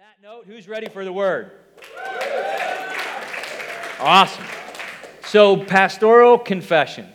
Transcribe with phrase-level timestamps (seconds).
[0.00, 1.50] that note, who's ready for the word?
[3.98, 4.46] Awesome.
[5.26, 7.06] So, pastoral confession.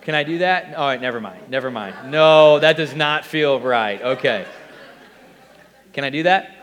[0.00, 0.74] Can I do that?
[0.74, 1.50] All right, never mind.
[1.50, 2.10] Never mind.
[2.10, 4.02] No, that does not feel right.
[4.02, 4.44] Okay.
[5.92, 6.56] Can I do that?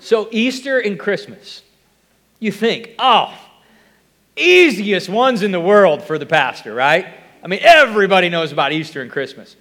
[0.00, 1.62] So, Easter and Christmas.
[2.40, 3.34] You think, oh,
[4.36, 7.06] easiest ones in the world for the pastor, right?
[7.42, 9.56] I mean, everybody knows about Easter and Christmas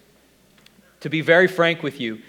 [1.03, 2.21] to be very frank with you,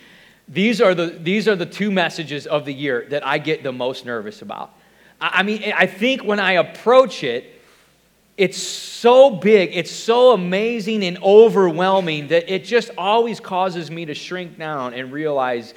[0.48, 3.72] these are the, these are the two messages of the year that I get the
[3.72, 4.72] most nervous about.
[5.20, 7.50] I, I mean, I think when I approach it,
[8.36, 14.14] it's so big, it's so amazing and overwhelming that it just always causes me to
[14.14, 15.72] shrink down and realize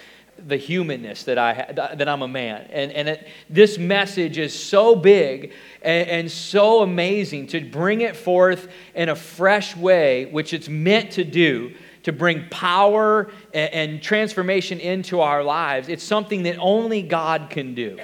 [0.48, 2.68] the humanness that I that I'm a man.
[2.72, 5.54] And, and it, this message is so big
[5.84, 11.12] and, and so amazing to bring it forth in a fresh way, which it's meant
[11.12, 11.74] to do
[12.08, 15.90] to bring power and, and transformation into our lives.
[15.90, 18.00] It's something that only God can do.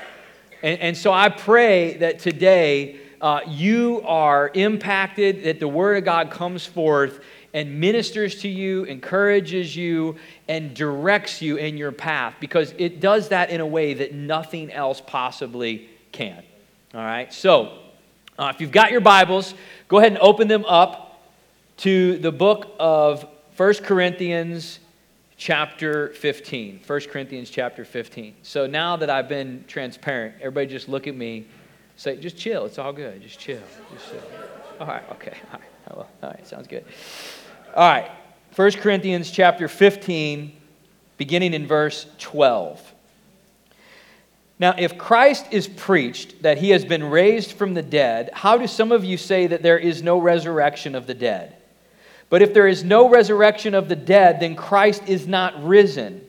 [0.61, 6.03] And, and so I pray that today uh, you are impacted, that the Word of
[6.03, 7.21] God comes forth
[7.53, 10.17] and ministers to you, encourages you,
[10.49, 14.69] and directs you in your path because it does that in a way that nothing
[14.69, 16.43] else possibly can.
[16.93, 17.31] All right?
[17.31, 17.79] So,
[18.37, 19.53] uh, if you've got your Bibles,
[19.87, 21.21] go ahead and open them up
[21.77, 24.79] to the book of 1 Corinthians
[25.37, 26.81] chapter 15.
[26.87, 28.33] 1 Corinthians chapter 15.
[28.41, 31.45] So now that I've been transparent, everybody just look at me,
[31.95, 32.65] say, just chill.
[32.65, 33.21] It's all good.
[33.21, 33.61] Just chill.
[33.93, 34.23] Just chill.
[34.79, 35.37] All right, okay.
[35.51, 36.83] All right, oh, well, all right sounds good.
[37.75, 38.09] All right,
[38.55, 40.51] 1 Corinthians chapter 15,
[41.17, 42.93] beginning in verse 12.
[44.57, 48.65] Now, if Christ is preached that he has been raised from the dead, how do
[48.65, 51.57] some of you say that there is no resurrection of the dead?
[52.33, 56.19] But if there is no resurrection of the dead, then Christ is not risen.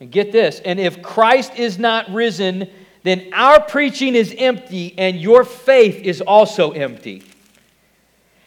[0.00, 2.68] And get this, and if Christ is not risen,
[3.04, 7.22] then our preaching is empty and your faith is also empty.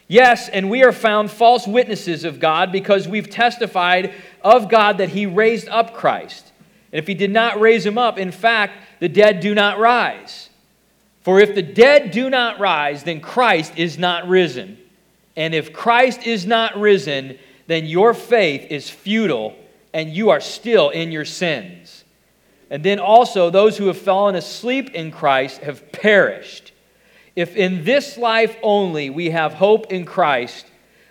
[0.09, 5.07] Yes, and we are found false witnesses of God because we've testified of God that
[5.07, 6.51] He raised up Christ.
[6.91, 10.49] And if He did not raise Him up, in fact, the dead do not rise.
[11.21, 14.77] For if the dead do not rise, then Christ is not risen.
[15.39, 19.55] And if Christ is not risen, then your faith is futile
[19.93, 22.03] and you are still in your sins.
[22.69, 26.73] And then also, those who have fallen asleep in Christ have perished.
[27.37, 30.65] If in this life only we have hope in Christ,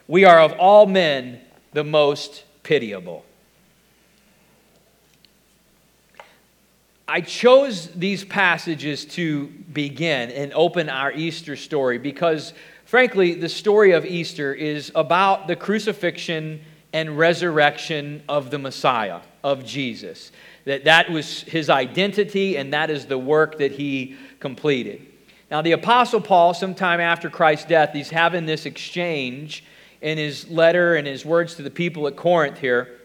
[0.06, 1.40] we are of all men
[1.72, 3.24] the most pitiable.
[7.08, 12.52] I chose these passages to begin and open our Easter story because
[12.88, 16.62] Frankly, the story of Easter is about the crucifixion
[16.94, 20.32] and resurrection of the Messiah, of Jesus.
[20.64, 25.06] That that was his identity and that is the work that he completed.
[25.50, 29.64] Now, the Apostle Paul, sometime after Christ's death, he's having this exchange
[30.00, 32.98] in his letter and his words to the people at Corinth here.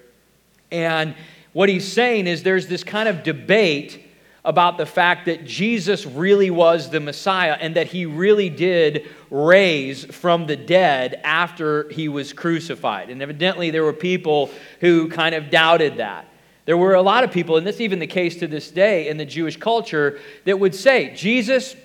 [0.72, 1.14] And
[1.52, 4.03] what he's saying is there's this kind of debate
[4.46, 10.04] about the fact that Jesus really was the Messiah and that he really did raise
[10.04, 13.10] from the dead after he was crucified.
[13.10, 14.50] And evidently, there were people
[14.82, 16.28] who kind of doubted that.
[16.66, 19.08] There were a lot of people, and this is even the case to this day
[19.08, 21.76] in the Jewish culture, that would say, Jesus,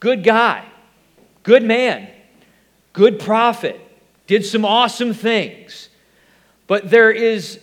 [0.00, 0.64] good guy,
[1.44, 2.08] good man,
[2.92, 3.80] good prophet,
[4.26, 5.88] did some awesome things.
[6.66, 7.60] But there is,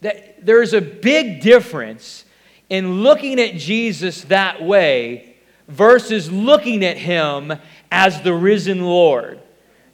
[0.00, 2.24] there is a big difference
[2.70, 5.36] in looking at Jesus that way
[5.68, 7.52] versus looking at him
[7.90, 9.40] as the risen Lord,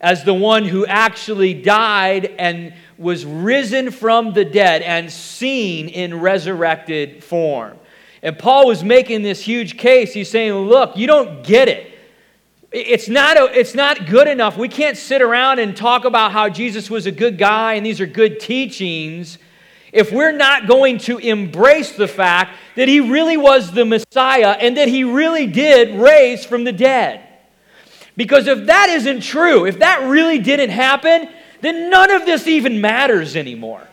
[0.01, 6.19] as the one who actually died and was risen from the dead and seen in
[6.19, 7.77] resurrected form.
[8.21, 10.13] And Paul was making this huge case.
[10.13, 11.91] He's saying, Look, you don't get it.
[12.71, 14.57] It's not, a, it's not good enough.
[14.57, 18.01] We can't sit around and talk about how Jesus was a good guy and these
[18.01, 19.37] are good teachings
[19.95, 24.75] if we're not going to embrace the fact that he really was the Messiah and
[24.75, 27.25] that he really did raise from the dead.
[28.17, 31.29] Because if that isn't true, if that really didn't happen,
[31.61, 33.87] then none of this even matters anymore.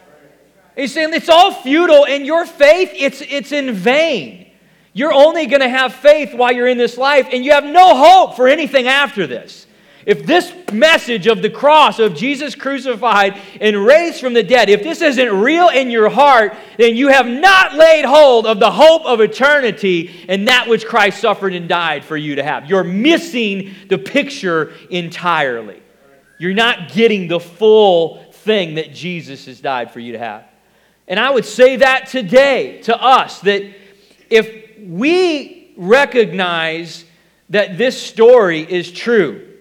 [0.75, 4.51] He's saying it's all futile and your faith, it's, it's in vain.
[4.93, 7.95] You're only going to have faith while you're in this life and you have no
[7.95, 9.69] hope for anything after this.
[10.05, 14.83] If this message of the cross of Jesus crucified and raised from the dead, if
[14.83, 19.05] this isn't real in your heart, then you have not laid hold of the hope
[19.05, 22.69] of eternity and that which Christ suffered and died for you to have.
[22.69, 25.81] You're missing the picture entirely.
[26.39, 30.45] You're not getting the full thing that Jesus has died for you to have.
[31.07, 33.63] And I would say that today to us that
[34.31, 37.05] if we recognize
[37.51, 39.52] that this story is true,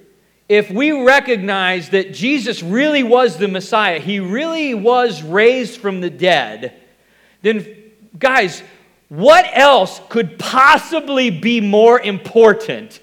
[0.51, 6.09] if we recognize that Jesus really was the Messiah, he really was raised from the
[6.09, 6.74] dead,
[7.42, 7.65] then,
[8.19, 8.62] guys,
[9.07, 13.00] what else could possibly be more important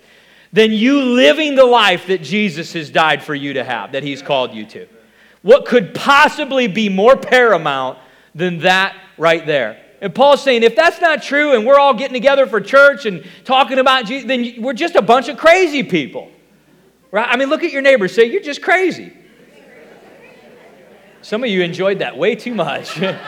[0.52, 4.20] than you living the life that Jesus has died for you to have, that he's
[4.20, 4.86] called you to?
[5.40, 7.98] What could possibly be more paramount
[8.34, 9.82] than that right there?
[10.02, 13.24] And Paul's saying, if that's not true and we're all getting together for church and
[13.46, 16.30] talking about Jesus, then we're just a bunch of crazy people.
[17.10, 17.26] Right?
[17.28, 18.08] I mean, look at your neighbor.
[18.08, 19.12] Say, you're just crazy.
[21.22, 22.98] Some of you enjoyed that way too much.
[23.00, 23.18] like,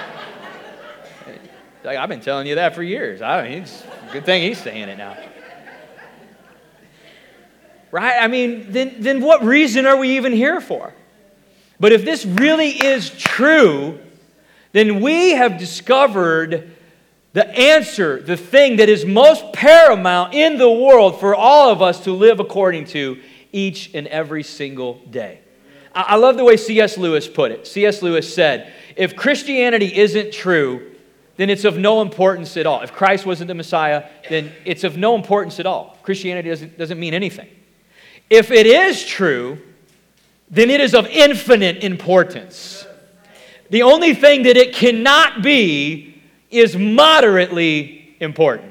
[1.84, 3.22] I've been telling you that for years.
[3.22, 5.16] I mean, it's a good thing he's saying it now.
[7.90, 8.22] Right?
[8.22, 10.94] I mean, then, then what reason are we even here for?
[11.80, 13.98] But if this really is true,
[14.72, 16.70] then we have discovered
[17.32, 22.04] the answer, the thing that is most paramount in the world for all of us
[22.04, 23.20] to live according to
[23.52, 25.40] each and every single day.
[25.92, 26.96] I love the way C.S.
[26.96, 27.66] Lewis put it.
[27.66, 28.00] C.S.
[28.00, 30.92] Lewis said, If Christianity isn't true,
[31.36, 32.82] then it's of no importance at all.
[32.82, 35.98] If Christ wasn't the Messiah, then it's of no importance at all.
[36.02, 37.48] Christianity doesn't, doesn't mean anything.
[38.28, 39.58] If it is true,
[40.48, 42.86] then it is of infinite importance.
[43.70, 48.69] The only thing that it cannot be is moderately important.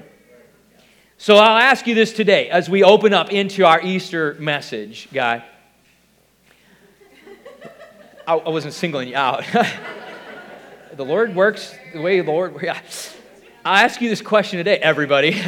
[1.21, 5.43] So I'll ask you this today as we open up into our Easter message, guy.
[8.25, 9.43] I, I wasn't singling you out.
[10.93, 12.55] the Lord works the way the Lord.
[12.63, 12.79] Yeah.
[13.65, 15.41] I'll ask you this question today, everybody.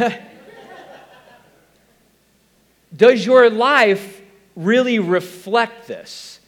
[2.98, 4.22] Does your life
[4.58, 6.42] really reflect this?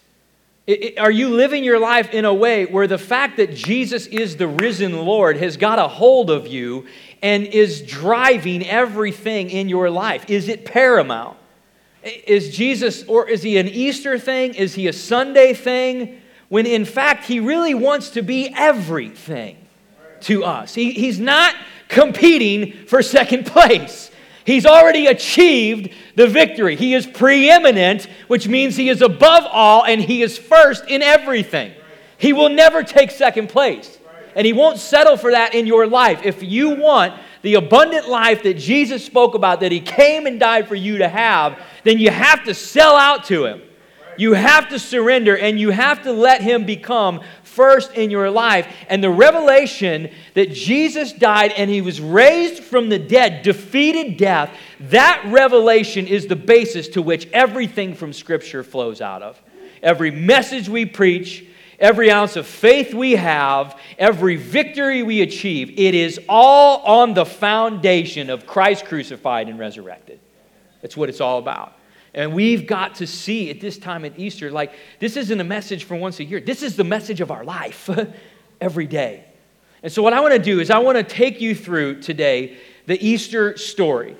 [0.97, 4.47] Are you living your life in a way where the fact that Jesus is the
[4.47, 6.85] risen Lord has got a hold of you
[7.23, 10.29] and is driving everything in your life?
[10.29, 11.37] Is it paramount?
[12.03, 14.53] Is Jesus, or is he an Easter thing?
[14.53, 16.21] Is he a Sunday thing?
[16.49, 19.57] When in fact, he really wants to be everything
[20.21, 20.75] to us.
[20.75, 21.55] He, he's not
[21.87, 24.11] competing for second place.
[24.45, 26.75] He's already achieved the victory.
[26.75, 31.71] He is preeminent, which means he is above all and he is first in everything.
[32.17, 33.97] He will never take second place.
[34.35, 36.21] And he won't settle for that in your life.
[36.23, 40.67] If you want the abundant life that Jesus spoke about, that he came and died
[40.67, 43.61] for you to have, then you have to sell out to him.
[44.17, 48.67] You have to surrender and you have to let him become first in your life.
[48.89, 54.51] And the revelation that Jesus died and he was raised from the dead, defeated death,
[54.79, 59.41] that revelation is the basis to which everything from Scripture flows out of.
[59.81, 61.45] Every message we preach,
[61.83, 67.25] every ounce of faith we have, every victory we achieve, it is all on the
[67.25, 70.21] foundation of Christ crucified and resurrected.
[70.81, 71.73] That's what it's all about.
[72.13, 75.83] And we've got to see at this time at Easter, like, this isn't a message
[75.83, 76.39] for once a year.
[76.39, 77.89] This is the message of our life
[78.61, 79.25] every day.
[79.81, 82.57] And so, what I want to do is, I want to take you through today
[82.85, 84.15] the Easter story.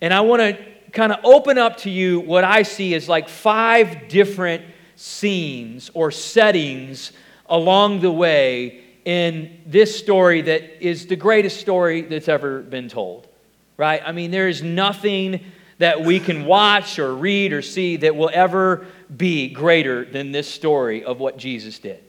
[0.00, 0.58] And I want to
[0.90, 4.64] kind of open up to you what I see as like five different
[4.96, 7.12] scenes or settings
[7.48, 13.28] along the way in this story that is the greatest story that's ever been told.
[13.76, 14.02] Right?
[14.04, 15.44] I mean, there is nothing
[15.78, 20.48] that we can watch or read or see that will ever be greater than this
[20.48, 22.02] story of what Jesus did.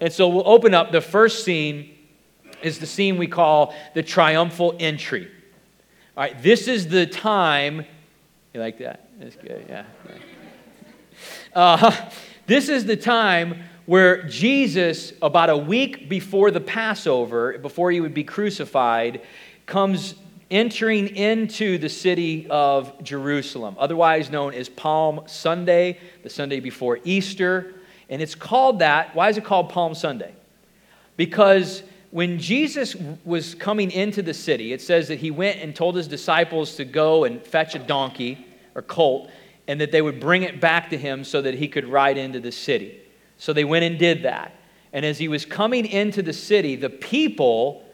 [0.00, 0.92] And so we'll open up.
[0.92, 1.94] The first scene
[2.62, 5.28] is the scene we call the triumphal entry.
[6.16, 7.84] All right, this is the time.
[8.54, 9.08] You like that?
[9.18, 9.84] That's good, yeah.
[11.52, 12.10] Uh,
[12.48, 18.14] this is the time where Jesus, about a week before the Passover, before he would
[18.14, 19.20] be crucified,
[19.66, 20.14] comes
[20.50, 27.74] entering into the city of Jerusalem, otherwise known as Palm Sunday, the Sunday before Easter.
[28.08, 29.14] And it's called that.
[29.14, 30.32] Why is it called Palm Sunday?
[31.18, 35.96] Because when Jesus was coming into the city, it says that he went and told
[35.96, 39.28] his disciples to go and fetch a donkey or colt
[39.68, 42.40] and that they would bring it back to him so that he could ride into
[42.40, 42.98] the city.
[43.36, 44.54] So they went and did that.
[44.94, 47.84] And as he was coming into the city, the people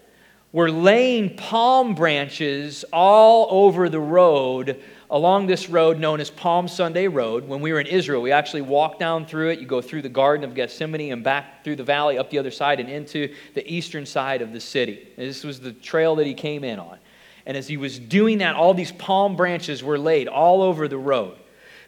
[0.53, 7.09] were laying palm branches all over the road along this road known as Palm Sunday
[7.09, 7.47] Road.
[7.47, 9.59] When we were in Israel, we actually walked down through it.
[9.59, 12.53] You go through the Garden of Gethsemane and back through the valley up the other
[12.53, 15.09] side and into the eastern side of the city.
[15.17, 16.99] And this was the trail that he came in on.
[17.47, 20.99] And as he was doing that, all these palm branches were laid all over the
[20.99, 21.37] road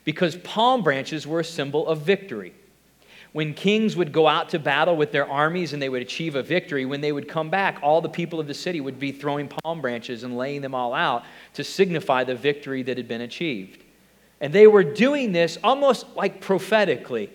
[0.07, 2.55] because palm branches were a symbol of victory.
[3.33, 6.43] when kings would go out to battle with their armies and they would achieve a
[6.43, 9.47] victory, when they would come back, all the people of the city would be throwing
[9.47, 11.23] palm branches and laying them all out
[11.53, 13.85] to signify the victory that had been achieved.
[14.41, 17.29] And they were doing this almost like prophetically,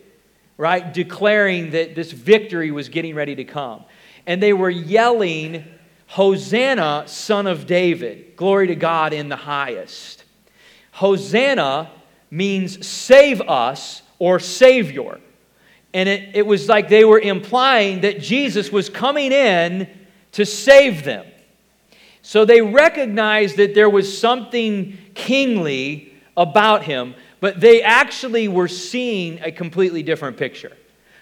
[0.57, 0.91] right?
[0.91, 3.83] Declaring that this victory was getting ready to come.
[4.25, 5.65] And they were yelling,
[6.07, 8.35] Hosanna, son of David.
[8.37, 10.23] Glory to God in the highest.
[10.93, 11.91] Hosanna
[12.31, 15.19] means save us or savior.
[15.93, 19.89] And it, it was like they were implying that Jesus was coming in
[20.31, 21.25] to save them.
[22.21, 29.39] So they recognized that there was something kingly about him, but they actually were seeing
[29.41, 30.77] a completely different picture.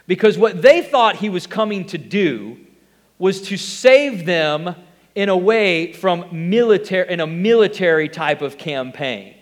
[0.08, 2.58] Because what they thought he was coming to do
[3.18, 4.76] was to save them
[5.16, 9.36] in a way from military in a military type of campaign.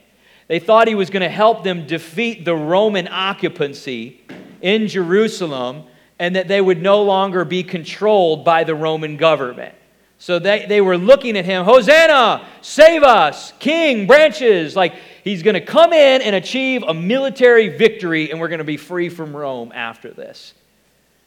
[0.47, 4.21] They thought he was going to help them defeat the Roman occupancy
[4.61, 5.83] in Jerusalem
[6.19, 9.75] and that they would no longer be controlled by the Roman government.
[10.19, 14.75] So they, they were looking at him, Hosanna, save us, king, branches.
[14.75, 18.63] Like he's going to come in and achieve a military victory, and we're going to
[18.63, 20.53] be free from Rome after this.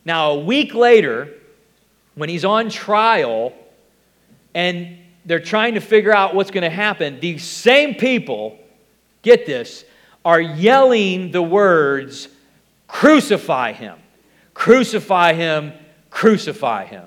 [0.04, 1.28] Now, a week later,
[2.14, 3.52] when he's on trial
[4.54, 8.58] and they're trying to figure out what's going to happen, these same people,
[9.22, 9.84] get this,
[10.24, 12.28] are yelling the words,
[12.90, 13.98] Crucify him.
[14.52, 15.72] Crucify him.
[16.10, 17.04] Crucify him.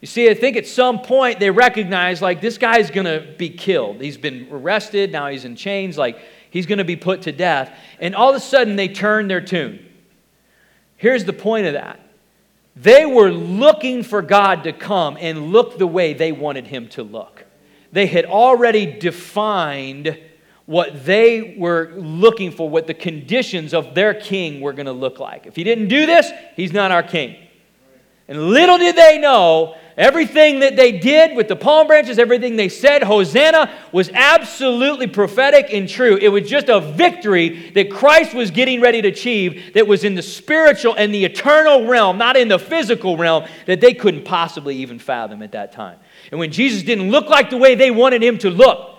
[0.00, 3.48] You see, I think at some point they recognize, like, this guy's going to be
[3.48, 4.02] killed.
[4.02, 6.18] He's been arrested, now he's in chains, like,
[6.50, 7.74] he's going to be put to death.
[7.98, 9.84] And all of a sudden they turn their tune.
[10.98, 12.00] Here's the point of that
[12.76, 17.02] they were looking for God to come and look the way they wanted him to
[17.02, 17.44] look.
[17.92, 20.18] They had already defined
[20.66, 25.18] what they were looking for, what the conditions of their king were going to look
[25.18, 25.46] like.
[25.46, 27.36] If he didn't do this, he's not our king.
[28.26, 32.70] And little did they know, everything that they did with the palm branches, everything they
[32.70, 36.16] said, Hosanna, was absolutely prophetic and true.
[36.16, 40.14] It was just a victory that Christ was getting ready to achieve that was in
[40.14, 44.76] the spiritual and the eternal realm, not in the physical realm, that they couldn't possibly
[44.76, 45.98] even fathom at that time.
[46.30, 48.93] And when Jesus didn't look like the way they wanted him to look,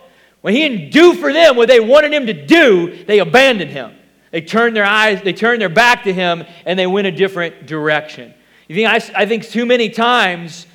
[0.46, 3.96] when he didn't do for them what they wanted him to do, they abandoned him.
[4.30, 7.66] They turned their eyes, they turned their back to him, and they went a different
[7.66, 8.32] direction.
[8.68, 10.68] You think, I, I think too many times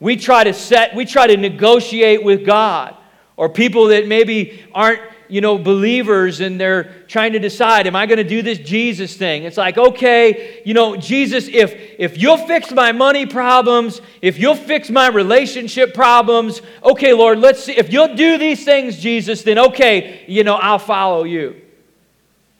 [0.00, 2.94] we try to set, we try to negotiate with God,
[3.38, 8.06] or people that maybe aren't you know, believers and they're trying to decide, am I
[8.06, 9.44] going to do this Jesus thing?
[9.44, 14.54] It's like, okay, you know, Jesus, if if you'll fix my money problems, if you'll
[14.54, 17.76] fix my relationship problems, okay, Lord, let's see.
[17.76, 21.60] If you'll do these things, Jesus, then okay, you know, I'll follow you.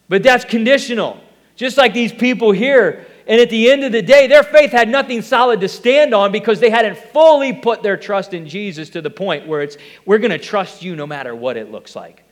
[0.08, 1.20] But that's conditional.
[1.56, 3.06] Just like these people here.
[3.28, 6.30] And at the end of the day, their faith had nothing solid to stand on
[6.30, 10.18] because they hadn't fully put their trust in Jesus to the point where it's, we're
[10.18, 12.25] going to trust you no matter what it looks like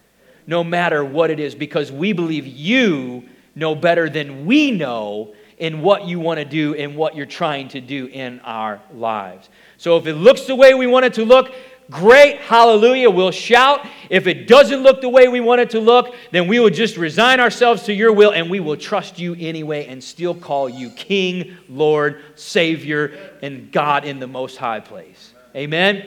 [0.46, 5.80] no matter what it is, because we believe you know better than we know in
[5.82, 9.48] what you want to do and what you're trying to do in our lives.
[9.76, 11.54] So if it looks the way we want it to look,
[11.90, 13.86] great, hallelujah, we'll shout.
[14.10, 16.96] If it doesn't look the way we want it to look, then we will just
[16.96, 20.90] resign ourselves to your will and we will trust you anyway and still call you
[20.90, 25.34] King, Lord, Savior, and God in the most high place.
[25.54, 26.04] Amen?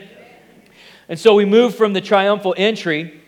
[1.08, 3.22] And so we move from the triumphal entry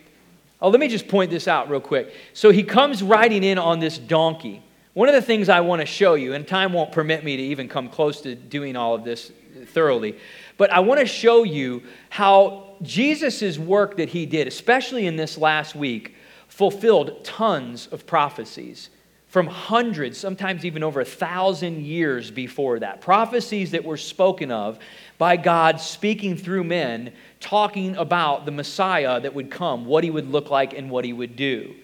[0.61, 2.13] Oh, let me just point this out real quick.
[2.33, 4.63] So he comes riding in on this donkey.
[4.93, 7.43] One of the things I want to show you, and time won't permit me to
[7.43, 9.31] even come close to doing all of this
[9.67, 10.17] thoroughly,
[10.57, 15.37] but I want to show you how Jesus' work that he did, especially in this
[15.37, 16.15] last week,
[16.47, 18.89] fulfilled tons of prophecies
[19.27, 22.99] from hundreds, sometimes even over a thousand years before that.
[22.99, 24.77] Prophecies that were spoken of
[25.17, 30.29] by God speaking through men talking about the Messiah that would come, what he would
[30.29, 31.75] look like, and what he would do.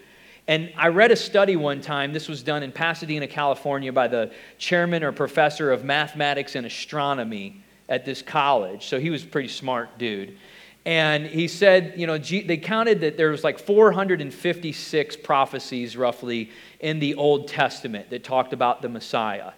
[0.48, 4.32] And I read a study one time, this was done in Pasadena, California, by the
[4.58, 8.86] chairman or professor of mathematics and astronomy at this college.
[8.86, 10.38] So he was a pretty smart dude.
[10.86, 16.50] And he said, you know, they counted that there was like 456 prophecies roughly
[16.80, 19.52] in the Old Testament that talked about the Messiah.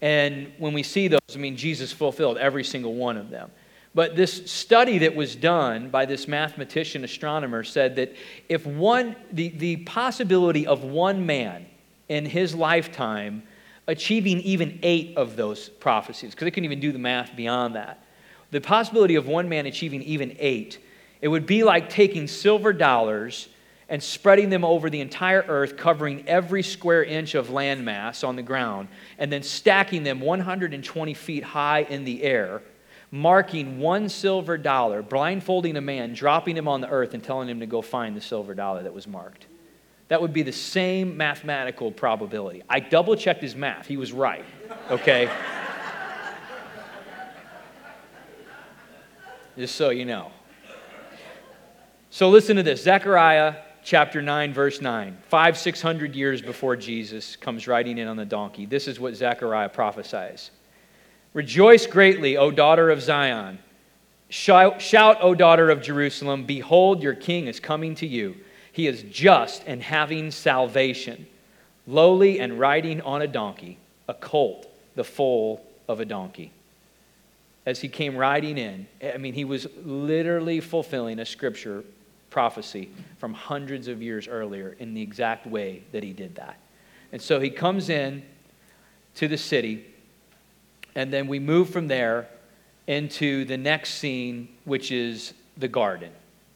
[0.00, 3.50] And when we see those, I mean, Jesus fulfilled every single one of them.
[3.94, 8.14] But this study that was done by this mathematician astronomer said that
[8.48, 11.66] if one, the, the possibility of one man
[12.08, 13.44] in his lifetime
[13.86, 18.04] achieving even eight of those prophecies, because they couldn't even do the math beyond that,
[18.50, 20.78] the possibility of one man achieving even eight,
[21.20, 23.48] it would be like taking silver dollars
[23.88, 28.42] and spreading them over the entire earth, covering every square inch of landmass on the
[28.42, 32.62] ground, and then stacking them 120 feet high in the air,
[33.14, 37.60] marking one silver dollar, blindfolding a man, dropping him on the earth, and telling him
[37.60, 39.46] to go find the silver dollar that was marked.
[40.08, 42.64] That would be the same mathematical probability.
[42.68, 43.86] I double checked his math.
[43.86, 44.44] He was right,
[44.90, 45.30] okay?
[49.56, 50.32] Just so you know.
[52.10, 53.54] So listen to this Zechariah
[53.84, 55.18] chapter 9, verse 9.
[55.28, 58.66] Five, six hundred years before Jesus comes riding in on the donkey.
[58.66, 60.50] This is what Zechariah prophesies
[61.34, 63.58] Rejoice greatly, O daughter of Zion.
[64.28, 68.36] Shout, shout, O daughter of Jerusalem, behold, your king is coming to you.
[68.72, 71.26] He is just and having salvation,
[71.86, 76.52] lowly and riding on a donkey, a colt, the foal of a donkey.
[77.66, 81.84] As he came riding in, I mean, he was literally fulfilling a scripture
[82.30, 86.58] prophecy from hundreds of years earlier in the exact way that he did that.
[87.12, 88.24] And so he comes in
[89.14, 89.86] to the city,
[90.94, 92.28] and then we move from there
[92.86, 96.10] into the next scene, which is the garden,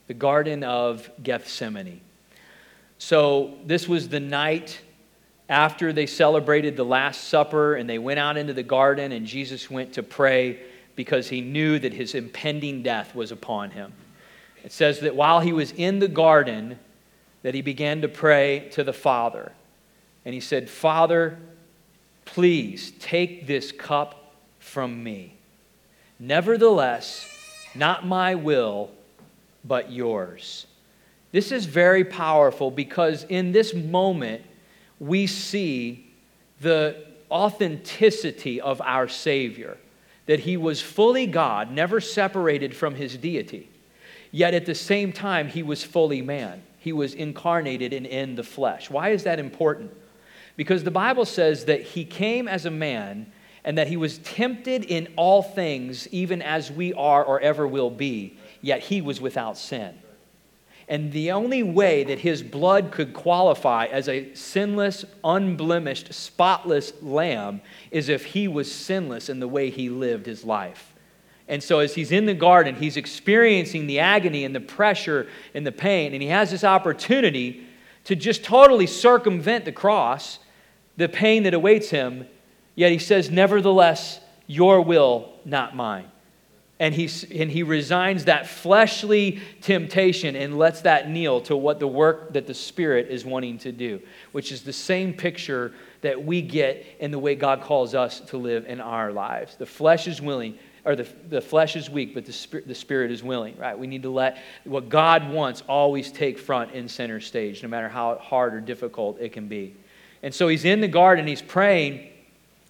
[0.07, 2.01] the Garden of Gethsemane.
[2.97, 4.81] So this was the night
[5.47, 9.69] after they celebrated the Last Supper and they went out into the garden, and Jesus
[9.69, 10.59] went to pray
[10.95, 13.93] because he knew that his impending death was upon him.
[14.63, 16.77] It says that while he was in the garden,
[17.41, 19.53] that he began to pray to the Father.
[20.25, 21.37] And he said, Father,
[22.25, 24.18] please take this cup
[24.69, 25.33] from me.
[26.19, 27.27] Nevertheless,
[27.75, 28.91] not my will,
[29.65, 30.67] but yours.
[31.31, 34.43] This is very powerful because in this moment,
[34.99, 36.11] we see
[36.61, 39.77] the authenticity of our Savior,
[40.25, 43.69] that he was fully God, never separated from his deity.
[44.31, 46.61] Yet at the same time, he was fully man.
[46.79, 48.89] He was incarnated and in the flesh.
[48.89, 49.91] Why is that important?
[50.55, 53.31] Because the Bible says that he came as a man
[53.69, 57.91] and that he was tempted in all things, even as we are or ever will
[57.91, 59.93] be, yet he was without sin.
[60.87, 67.61] And the only way that his blood could qualify as a sinless, unblemished, spotless lamb
[67.91, 70.95] is if he was sinless in the way he lived his life.
[71.47, 75.63] And so, as he's in the garden, he's experiencing the agony and the pressure and
[75.63, 77.67] the pain, and he has this opportunity
[78.05, 80.39] to just totally circumvent the cross,
[80.97, 82.25] the pain that awaits him.
[82.79, 86.09] Yet he says, Nevertheless, your will, not mine
[86.79, 91.87] and he, and he resigns that fleshly temptation and lets that kneel to what the
[91.87, 96.41] work that the Spirit is wanting to do, which is the same picture that we
[96.41, 99.57] get in the way God calls us to live in our lives.
[99.57, 103.11] The flesh is willing, or the, the flesh is weak, but the spirit, the spirit
[103.11, 103.77] is willing, right?
[103.77, 107.89] We need to let what God wants always take front in center stage, no matter
[107.89, 109.75] how hard or difficult it can be.
[110.23, 112.08] And so he's in the garden, he's praying,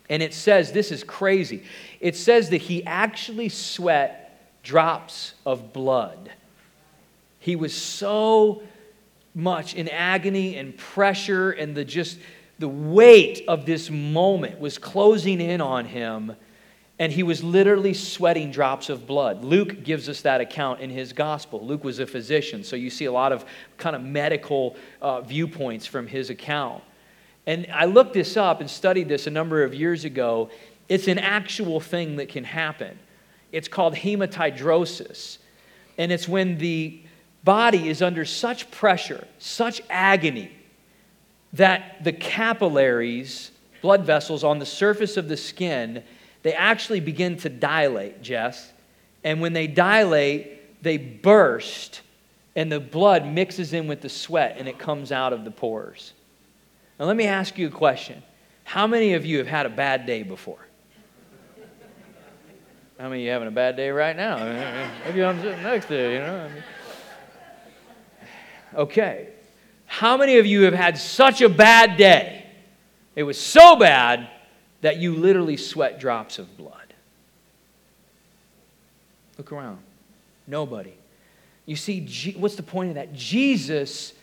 [0.09, 1.63] and it says, this is crazy.
[1.99, 4.25] It says that he actually sweat
[4.63, 6.31] drops of blood.
[7.39, 8.63] He was so
[9.35, 12.17] much in agony and pressure, and the just
[12.57, 16.35] the weight of this moment was closing in on him,
[16.97, 19.45] and he was literally sweating drops of blood.
[19.45, 21.65] Luke gives us that account in his gospel.
[21.65, 23.45] Luke was a physician, so you see a lot of
[23.77, 26.83] kind of medical uh, viewpoints from his account.
[27.45, 30.49] And I looked this up and studied this a number of years ago.
[30.87, 32.97] It's an actual thing that can happen.
[33.51, 35.39] It's called hematidrosis.
[35.97, 37.01] And it's when the
[37.43, 40.51] body is under such pressure, such agony,
[41.53, 46.03] that the capillaries, blood vessels on the surface of the skin,
[46.43, 48.71] they actually begin to dilate, Jess.
[49.23, 52.01] And when they dilate, they burst,
[52.55, 56.13] and the blood mixes in with the sweat and it comes out of the pores.
[56.99, 58.21] Now, let me ask you a question.
[58.65, 60.59] How many of you have had a bad day before?
[62.99, 64.37] How many of you having a bad day right now?
[65.05, 66.51] Maybe I'm sitting next to you, you know.
[68.75, 69.29] Okay.
[69.85, 72.45] How many of you have had such a bad day?
[73.15, 74.29] It was so bad
[74.81, 76.93] that you literally sweat drops of blood.
[79.37, 79.79] Look around.
[80.45, 80.93] Nobody.
[81.65, 83.13] You see, what's the point of that?
[83.13, 84.13] Jesus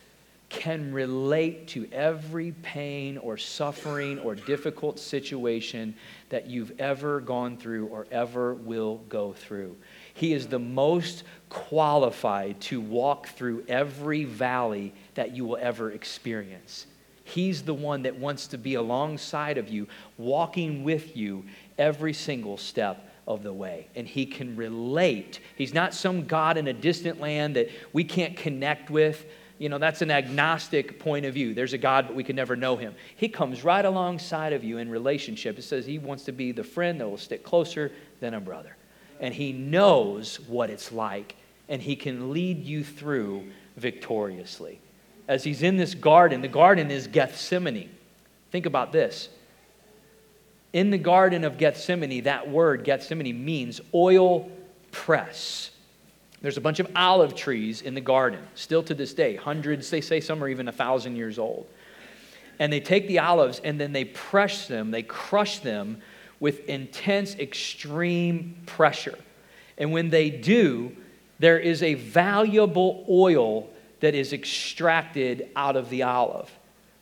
[0.48, 5.94] can relate to every pain or suffering or difficult situation
[6.28, 9.76] that you've ever gone through or ever will go through.
[10.14, 16.86] He is the most qualified to walk through every valley that you will ever experience.
[17.24, 21.44] He's the one that wants to be alongside of you, walking with you
[21.76, 23.88] every single step of the way.
[23.96, 25.40] And he can relate.
[25.56, 29.26] He's not some God in a distant land that we can't connect with
[29.58, 31.54] you know, that's an agnostic point of view.
[31.54, 32.94] There's a God, but we can never know him.
[33.16, 35.58] He comes right alongside of you in relationship.
[35.58, 37.90] It says he wants to be the friend that will stick closer
[38.20, 38.76] than a brother.
[39.18, 41.36] And he knows what it's like,
[41.68, 43.44] and he can lead you through
[43.76, 44.80] victoriously.
[45.26, 47.90] As he's in this garden, the garden is Gethsemane.
[48.50, 49.28] Think about this.
[50.72, 54.50] In the Garden of Gethsemane, that word, Gethsemane, means oil
[54.92, 55.70] press.
[56.46, 59.34] There's a bunch of olive trees in the garden, still to this day.
[59.34, 61.66] Hundreds, they say some are even a thousand years old.
[62.60, 66.00] And they take the olives and then they press them, they crush them
[66.38, 69.18] with intense, extreme pressure.
[69.76, 70.92] And when they do,
[71.40, 76.48] there is a valuable oil that is extracted out of the olive.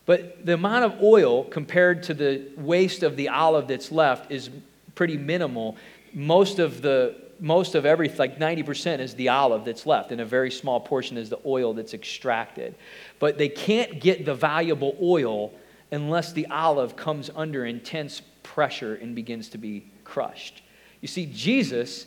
[0.06, 4.48] But the amount of oil compared to the waste of the olive that's left is
[4.94, 5.76] pretty minimal.
[6.14, 10.24] Most of the most of everything, like 90% is the olive that's left, and a
[10.24, 12.74] very small portion is the oil that's extracted.
[13.18, 15.52] But they can't get the valuable oil
[15.90, 20.62] unless the olive comes under intense pressure and begins to be crushed.
[21.00, 22.06] You see, Jesus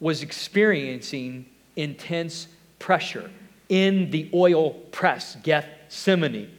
[0.00, 3.30] was experiencing intense pressure
[3.68, 6.50] in the oil press, Gethsemane.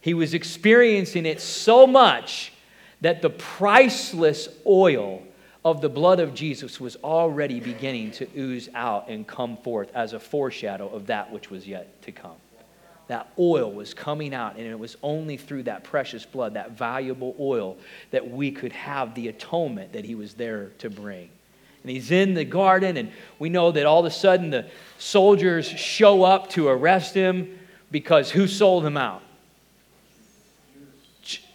[0.00, 2.52] He was experiencing it so much
[3.00, 5.22] that the priceless oil
[5.64, 10.12] of the blood of Jesus was already beginning to ooze out and come forth as
[10.12, 12.36] a foreshadow of that which was yet to come.
[13.08, 17.34] That oil was coming out, and it was only through that precious blood, that valuable
[17.40, 17.76] oil,
[18.12, 21.28] that we could have the atonement that he was there to bring.
[21.82, 24.66] And he's in the garden, and we know that all of a sudden the
[24.98, 27.58] soldiers show up to arrest him
[27.90, 29.22] because who sold him out?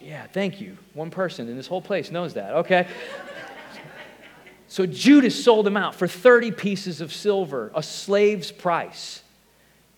[0.00, 0.76] Yeah, thank you.
[0.94, 2.52] One person in this whole place knows that.
[2.54, 2.86] Okay.
[4.76, 9.22] So Judas sold him out for 30 pieces of silver, a slave's price.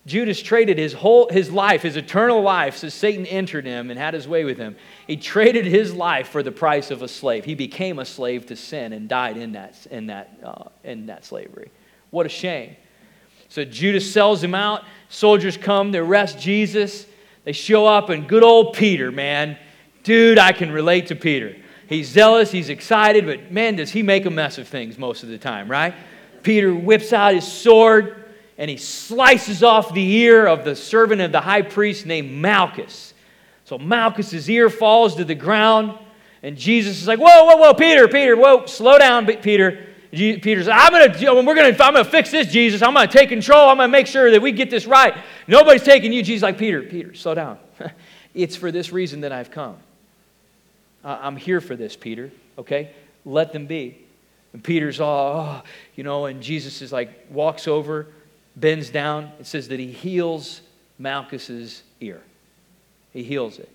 [0.07, 4.15] Judas traded his whole his life, his eternal life, so Satan entered him and had
[4.15, 4.77] his way with him.
[5.09, 7.45] He traded his life for the price of a slave.
[7.45, 11.25] He became a slave to sin and died in that in that uh, in that
[11.25, 11.73] slavery.
[12.11, 12.77] What a shame.
[13.49, 14.85] So Judas sells him out.
[15.09, 17.05] Soldiers come, they arrest Jesus.
[17.43, 19.59] They show up, and good old Peter, man,
[20.05, 21.57] dude, I can relate to Peter.
[21.89, 25.31] He's zealous, he's excited, but man, does he make a mess of things most of
[25.31, 25.95] the time, right?
[26.43, 28.25] Peter whips out his sword
[28.59, 33.15] and he slices off the ear of the servant of the high priest named Malchus.
[33.65, 35.99] So Malchus's ear falls to the ground,
[36.43, 40.91] and Jesus is like, "Whoa, whoa, whoa, Peter, Peter, whoa, slow down, Peter." Peter's, I'm
[40.91, 42.81] gonna, we're gonna, I'm gonna fix this, Jesus.
[42.81, 43.69] I'm gonna take control.
[43.69, 45.15] I'm gonna make sure that we get this right.
[45.47, 46.23] Nobody's taking you.
[46.23, 47.59] Jesus, like Peter, Peter, slow down.
[48.35, 49.77] it's for this reason that I've come.
[51.05, 52.91] I'm here for this, Peter, okay?
[53.25, 54.05] Let them be.
[54.53, 55.63] And Peter's all, oh,
[55.95, 58.07] you know, and Jesus is like, walks over,
[58.57, 59.31] bends down.
[59.39, 60.63] It says that he heals
[60.99, 62.21] Malchus's ear.
[63.13, 63.69] He heals it.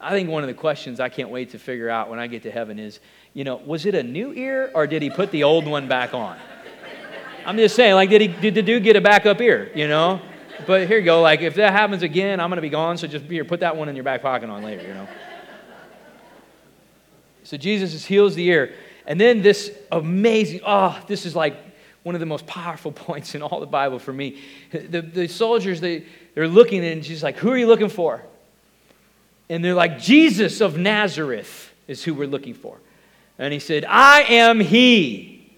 [0.00, 2.42] I think one of the questions I can't wait to figure out when I get
[2.42, 2.98] to heaven is,
[3.34, 6.12] you know, was it a new ear or did he put the old one back
[6.14, 6.36] on?
[7.46, 10.20] I'm just saying, like, did, he, did the dude get a backup ear, you know?
[10.66, 13.06] But here you go, like, if that happens again, I'm going to be gone, so
[13.06, 15.08] just here, put that one in your back pocket on later, you know?
[17.44, 18.74] So Jesus heals the ear.
[19.06, 21.56] And then this amazing, oh, this is like
[22.02, 24.40] one of the most powerful points in all the Bible for me.
[24.70, 28.22] The, the soldiers, they, they're looking and she's like, Who are you looking for?
[29.48, 32.78] And they're like, Jesus of Nazareth is who we're looking for.
[33.38, 35.52] And he said, I am he.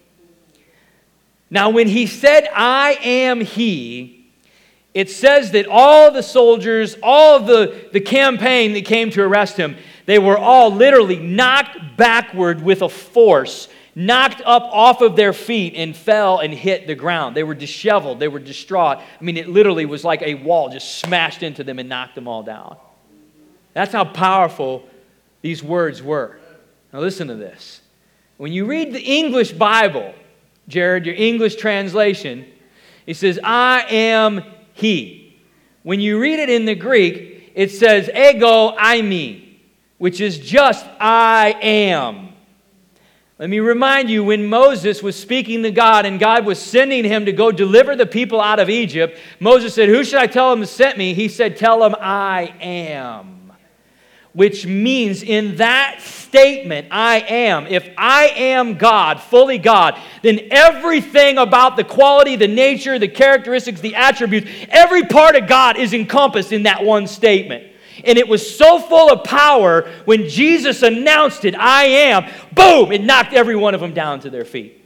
[1.49, 4.27] Now, when he said, I am he,
[4.93, 9.77] it says that all the soldiers, all the, the campaign that came to arrest him,
[10.05, 15.73] they were all literally knocked backward with a force, knocked up off of their feet,
[15.75, 17.35] and fell and hit the ground.
[17.35, 18.99] They were disheveled, they were distraught.
[18.99, 22.27] I mean, it literally was like a wall just smashed into them and knocked them
[22.27, 22.77] all down.
[23.73, 24.87] That's how powerful
[25.41, 26.37] these words were.
[26.93, 27.81] Now, listen to this.
[28.37, 30.13] When you read the English Bible,
[30.67, 32.45] Jared, your English translation,
[33.07, 35.39] it says, I am He.
[35.83, 39.44] When you read it in the Greek, it says, ego eimi
[39.97, 42.33] which is just I am.
[43.37, 47.25] Let me remind you when Moses was speaking to God and God was sending him
[47.25, 50.63] to go deliver the people out of Egypt, Moses said, Who should I tell him
[50.65, 51.13] sent me?
[51.13, 53.51] He said, Tell him I am.
[54.31, 61.37] Which means in that statement, I am, if I am God, fully God, then everything
[61.37, 66.51] about the quality, the nature, the characteristics, the attributes, every part of God is encompassed
[66.51, 67.65] in that one statement.
[68.05, 73.03] And it was so full of power when Jesus announced it, I am, boom, it
[73.03, 74.83] knocked every one of them down to their feet.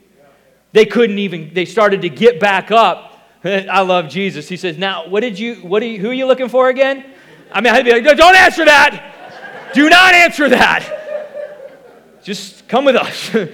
[0.72, 3.10] They couldn't even, they started to get back up,
[3.44, 4.48] I love Jesus.
[4.48, 7.04] He says, Now, what did you, what are you, who are you looking for again?
[7.52, 9.70] I mean, I'd be like, Don't answer that.
[9.74, 12.20] Do not answer that.
[12.22, 13.28] Just come with us.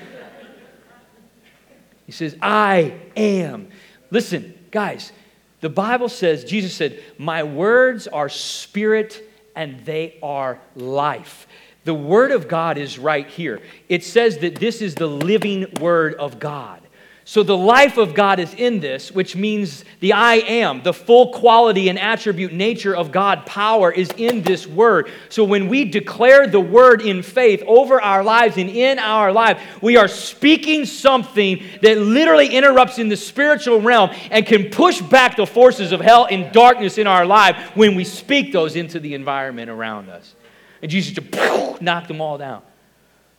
[2.06, 3.68] he says, I am.
[4.10, 5.12] Listen, guys,
[5.60, 9.22] the Bible says, Jesus said, My words are spirit
[9.56, 11.48] and they are life.
[11.84, 13.60] The Word of God is right here.
[13.88, 16.82] It says that this is the living Word of God.
[17.28, 21.32] So the life of God is in this, which means the I am, the full
[21.32, 25.10] quality and attribute nature of God power is in this word.
[25.28, 29.60] So when we declare the word in faith over our lives and in our life,
[29.82, 35.36] we are speaking something that literally interrupts in the spiritual realm and can push back
[35.36, 39.14] the forces of hell and darkness in our life when we speak those into the
[39.14, 40.36] environment around us.
[40.80, 42.62] And Jesus just knocked them all down.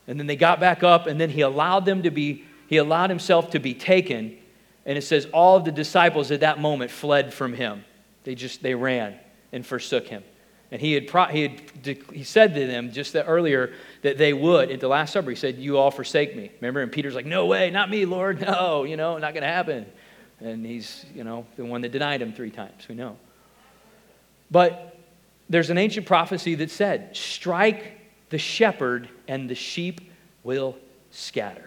[0.08, 3.10] And then they got back up, and then he allowed them to be he allowed
[3.10, 4.38] himself to be taken.
[4.86, 7.84] And it says all of the disciples at that moment fled from him.
[8.23, 9.15] They just, they ran
[9.51, 10.23] and forsook him.
[10.69, 14.34] And he had, pro, he had he said to them just that earlier that they
[14.34, 15.30] would at the Last Supper.
[15.30, 16.51] He said, You all forsake me.
[16.60, 16.82] Remember?
[16.82, 18.41] And Peter's like, No way, not me, Lord.
[18.47, 19.86] No, you know, not going to happen.
[20.41, 22.88] And he's, you know, the one that denied him three times.
[22.89, 23.17] We know.
[24.51, 24.97] But
[25.49, 27.93] there's an ancient prophecy that said, Strike
[28.30, 30.01] the shepherd, and the sheep
[30.43, 30.77] will
[31.12, 31.66] scatter.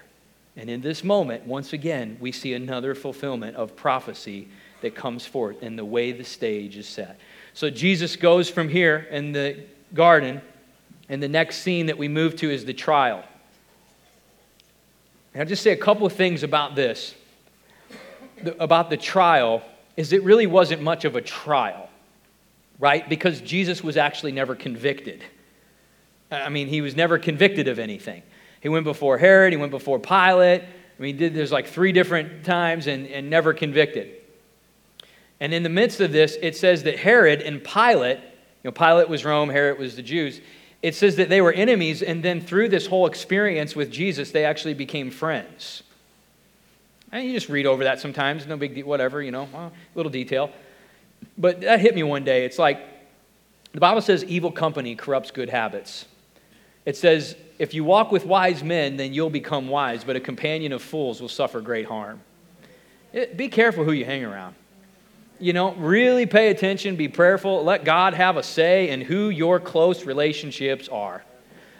[0.56, 4.48] And in this moment, once again, we see another fulfillment of prophecy
[4.82, 7.18] that comes forth in the way the stage is set.
[7.54, 10.40] So Jesus goes from here in the garden,
[11.08, 13.24] and the next scene that we move to is the trial.
[15.34, 17.14] And I'll just say a couple of things about this.
[18.58, 19.62] About the trial
[19.96, 21.90] is it really wasn't much of a trial,
[22.78, 23.06] right?
[23.08, 25.22] Because Jesus was actually never convicted.
[26.30, 28.22] I mean, he was never convicted of anything.
[28.60, 30.62] He went before Herod, he went before Pilate.
[30.62, 34.16] I mean, did, there's like three different times and, and never convicted.
[35.40, 39.08] And in the midst of this, it says that Herod and Pilate, you know, Pilate
[39.08, 40.40] was Rome, Herod was the Jews.
[40.82, 44.44] It says that they were enemies, and then through this whole experience with Jesus, they
[44.44, 45.82] actually became friends.
[47.12, 50.12] And you just read over that sometimes, no big deal, whatever, you know, well, little
[50.12, 50.50] detail.
[51.36, 52.44] But that hit me one day.
[52.44, 52.86] It's like
[53.72, 56.06] the Bible says evil company corrupts good habits.
[56.84, 60.72] It says if you walk with wise men, then you'll become wise, but a companion
[60.72, 62.22] of fools will suffer great harm.
[63.12, 64.54] It, be careful who you hang around.
[65.38, 69.58] You know, really pay attention, be prayerful, let God have a say in who your
[69.58, 71.24] close relationships are.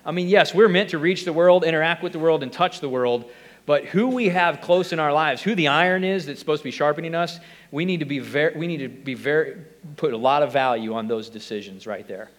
[0.05, 2.81] I mean, yes, we're meant to reach the world, interact with the world, and touch
[2.81, 3.31] the world,
[3.67, 6.65] but who we have close in our lives, who the iron is that's supposed to
[6.65, 7.39] be sharpening us,
[7.71, 9.57] we need to be very, we need to be very,
[9.97, 12.31] put a lot of value on those decisions right there,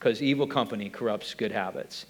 [0.00, 2.06] because evil company corrupts good habits.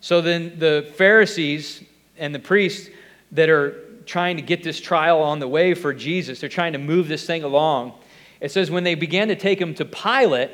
[0.00, 1.82] So then the Pharisees
[2.16, 2.88] and the priests
[3.32, 6.78] that are trying to get this trial on the way for Jesus, they're trying to
[6.78, 7.92] move this thing along.
[8.40, 10.50] It says, when they began to take him to Pilate,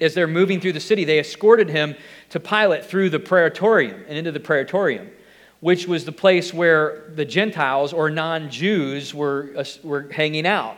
[0.00, 1.94] as they're moving through the city, they escorted him
[2.30, 5.08] to Pilate through the praetorium and into the praetorium,
[5.60, 10.76] which was the place where the Gentiles or non Jews were, uh, were hanging out.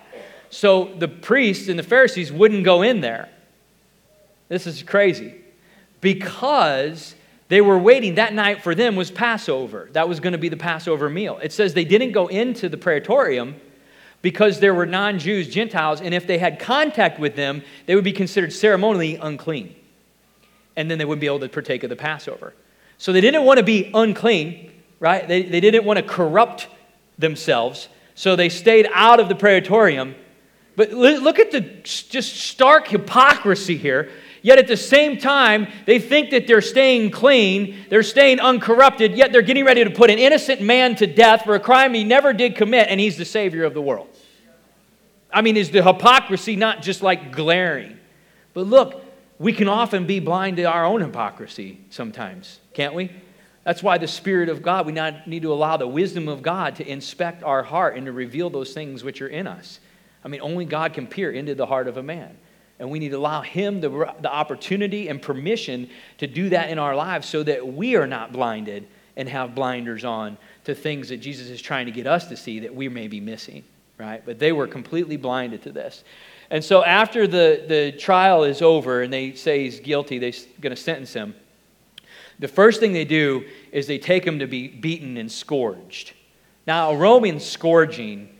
[0.50, 3.30] So the priests and the Pharisees wouldn't go in there.
[4.50, 5.34] This is crazy.
[6.02, 7.14] Because
[7.48, 9.88] they were waiting that night for them was Passover.
[9.92, 11.38] That was going to be the Passover meal.
[11.42, 13.56] It says they didn't go into the praetorium
[14.22, 18.04] because there were non Jews, Gentiles, and if they had contact with them, they would
[18.04, 19.74] be considered ceremonially unclean.
[20.76, 22.54] And then they wouldn't be able to partake of the Passover.
[22.98, 25.26] So they didn't want to be unclean, right?
[25.26, 26.68] They, they didn't want to corrupt
[27.18, 27.88] themselves.
[28.14, 30.14] So they stayed out of the praetorium.
[30.76, 34.10] But look at the just stark hypocrisy here.
[34.42, 39.32] Yet at the same time, they think that they're staying clean, they're staying uncorrupted, yet
[39.32, 42.32] they're getting ready to put an innocent man to death for a crime he never
[42.32, 44.08] did commit, and he's the Savior of the world.
[45.32, 47.98] I mean, is the hypocrisy not just like glaring?
[48.54, 49.04] But look,
[49.38, 53.10] we can often be blind to our own hypocrisy sometimes, can't we?
[53.62, 54.92] That's why the Spirit of God, we
[55.26, 58.72] need to allow the wisdom of God to inspect our heart and to reveal those
[58.72, 59.80] things which are in us.
[60.24, 62.36] I mean, only God can peer into the heart of a man.
[62.80, 63.90] And we need to allow Him the,
[64.20, 65.88] the opportunity and permission
[66.18, 70.04] to do that in our lives so that we are not blinded and have blinders
[70.04, 73.06] on to things that Jesus is trying to get us to see that we may
[73.06, 73.62] be missing,
[73.98, 74.24] right?
[74.24, 76.04] But they were completely blinded to this.
[76.48, 80.74] And so after the, the trial is over and they say he's guilty, they're going
[80.74, 81.34] to sentence him.
[82.38, 86.14] The first thing they do is they take him to be beaten and scourged.
[86.66, 88.30] Now, a Roman scourging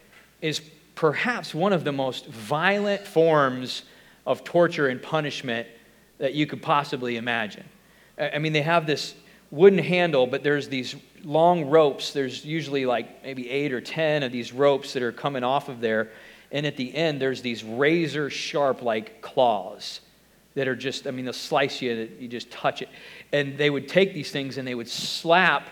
[0.41, 0.63] is
[0.95, 3.83] perhaps one of the most violent forms
[4.27, 5.67] of torture and punishment
[6.19, 7.65] that you could possibly imagine.
[8.19, 9.15] I mean, they have this
[9.51, 12.13] wooden handle, but there's these long ropes.
[12.13, 15.81] There's usually like maybe eight or ten of these ropes that are coming off of
[15.81, 16.11] there.
[16.53, 20.01] And at the end, there's these razor sharp, like claws
[20.55, 22.89] that are just, I mean, they'll slice you, you just touch it.
[23.33, 25.69] And they would take these things and they would slap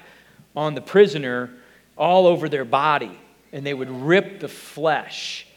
[0.55, 1.51] on the prisoner
[1.97, 3.19] all over their body.
[3.53, 5.48] And they would rip the flesh.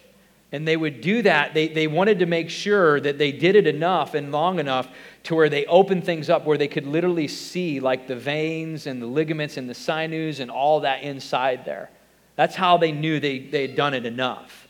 [0.52, 1.54] And they would do that.
[1.54, 4.90] They, they wanted to make sure that they did it enough and long enough
[5.24, 9.02] to where they opened things up where they could literally see like the veins and
[9.02, 11.90] the ligaments and the sinews and all that inside there.
[12.36, 14.68] That's how they knew they, they had done it enough,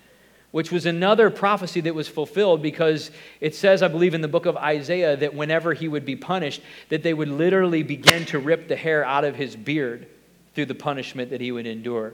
[0.52, 4.46] which was another prophecy that was fulfilled because it says, I believe, in the book
[4.46, 8.68] of Isaiah that whenever he would be punished, that they would literally begin to rip
[8.68, 10.08] the hair out of his beard
[10.54, 12.14] through the punishment that he would endure.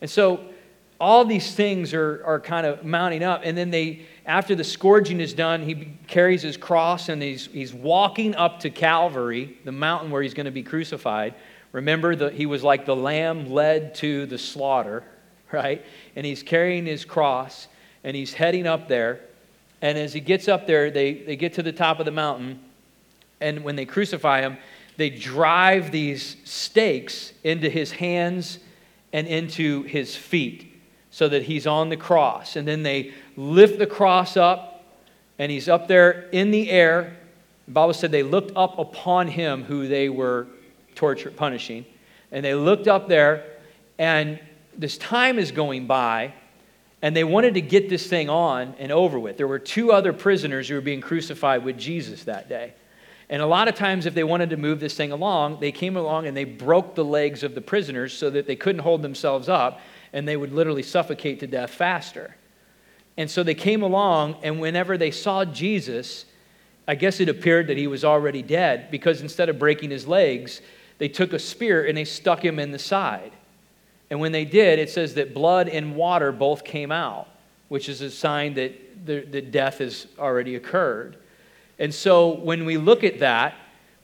[0.00, 0.44] And so
[1.04, 3.42] all these things are, are kind of mounting up.
[3.44, 7.74] And then they, after the scourging is done, he carries his cross and he's, he's
[7.74, 11.34] walking up to Calvary, the mountain where he's going to be crucified.
[11.72, 15.04] Remember that he was like the lamb led to the slaughter,
[15.52, 15.84] right?
[16.16, 17.68] And he's carrying his cross
[18.02, 19.20] and he's heading up there.
[19.82, 22.60] And as he gets up there, they, they get to the top of the mountain.
[23.42, 24.56] And when they crucify him,
[24.96, 28.58] they drive these stakes into his hands
[29.12, 30.73] and into his feet
[31.14, 32.56] so that he's on the cross.
[32.56, 34.84] And then they lift the cross up,
[35.38, 37.16] and he's up there in the air.
[37.66, 40.48] The Bible said they looked up upon him who they were
[40.96, 41.86] torture punishing.
[42.32, 43.44] And they looked up there,
[43.96, 44.40] and
[44.76, 46.34] this time is going by,
[47.00, 49.36] and they wanted to get this thing on and over with.
[49.36, 52.74] There were two other prisoners who were being crucified with Jesus that day.
[53.28, 55.96] And a lot of times, if they wanted to move this thing along, they came
[55.96, 59.48] along and they broke the legs of the prisoners so that they couldn't hold themselves
[59.48, 59.80] up
[60.14, 62.36] and they would literally suffocate to death faster.
[63.16, 66.24] And so they came along, and whenever they saw Jesus,
[66.86, 70.60] I guess it appeared that he was already dead because instead of breaking his legs,
[70.98, 73.32] they took a spear and they stuck him in the side.
[74.08, 77.26] And when they did, it says that blood and water both came out,
[77.68, 81.16] which is a sign that the, the death has already occurred.
[81.80, 83.54] And so when we look at that,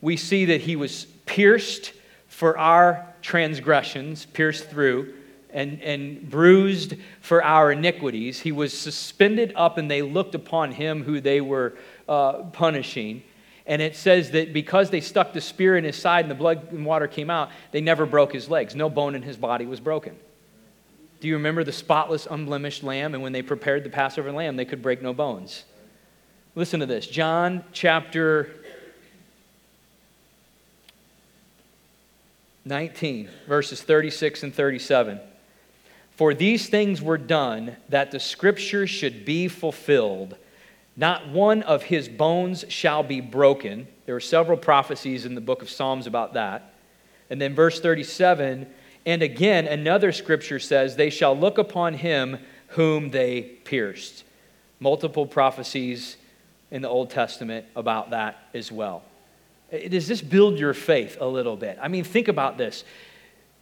[0.01, 1.93] we see that he was pierced
[2.27, 5.15] for our transgressions, pierced through,
[5.53, 8.41] and, and bruised for our iniquities.
[8.41, 11.75] He was suspended up, and they looked upon him who they were
[12.09, 13.23] uh, punishing.
[13.67, 16.73] And it says that because they stuck the spear in his side and the blood
[16.73, 18.75] and water came out, they never broke his legs.
[18.75, 20.17] No bone in his body was broken.
[21.21, 23.15] Do you remember the spotless, unblemished lamb?
[23.15, 25.65] And when they prepared the Passover lamb, they could break no bones.
[26.55, 28.51] Listen to this John chapter
[32.65, 35.21] 19, verses 36 and 37.
[36.21, 40.37] For these things were done that the scripture should be fulfilled.
[40.95, 43.89] Not one of his bones shall be broken.
[44.05, 46.75] There are several prophecies in the book of Psalms about that.
[47.31, 48.67] And then verse 37
[49.07, 54.25] and again, another scripture says, They shall look upon him whom they pierced.
[54.79, 56.19] Multiple prophecies
[56.71, 59.05] in the Old Testament about that as well.
[59.73, 61.79] Eh, does this build your faith a little bit?
[61.81, 62.85] I mean, think about this.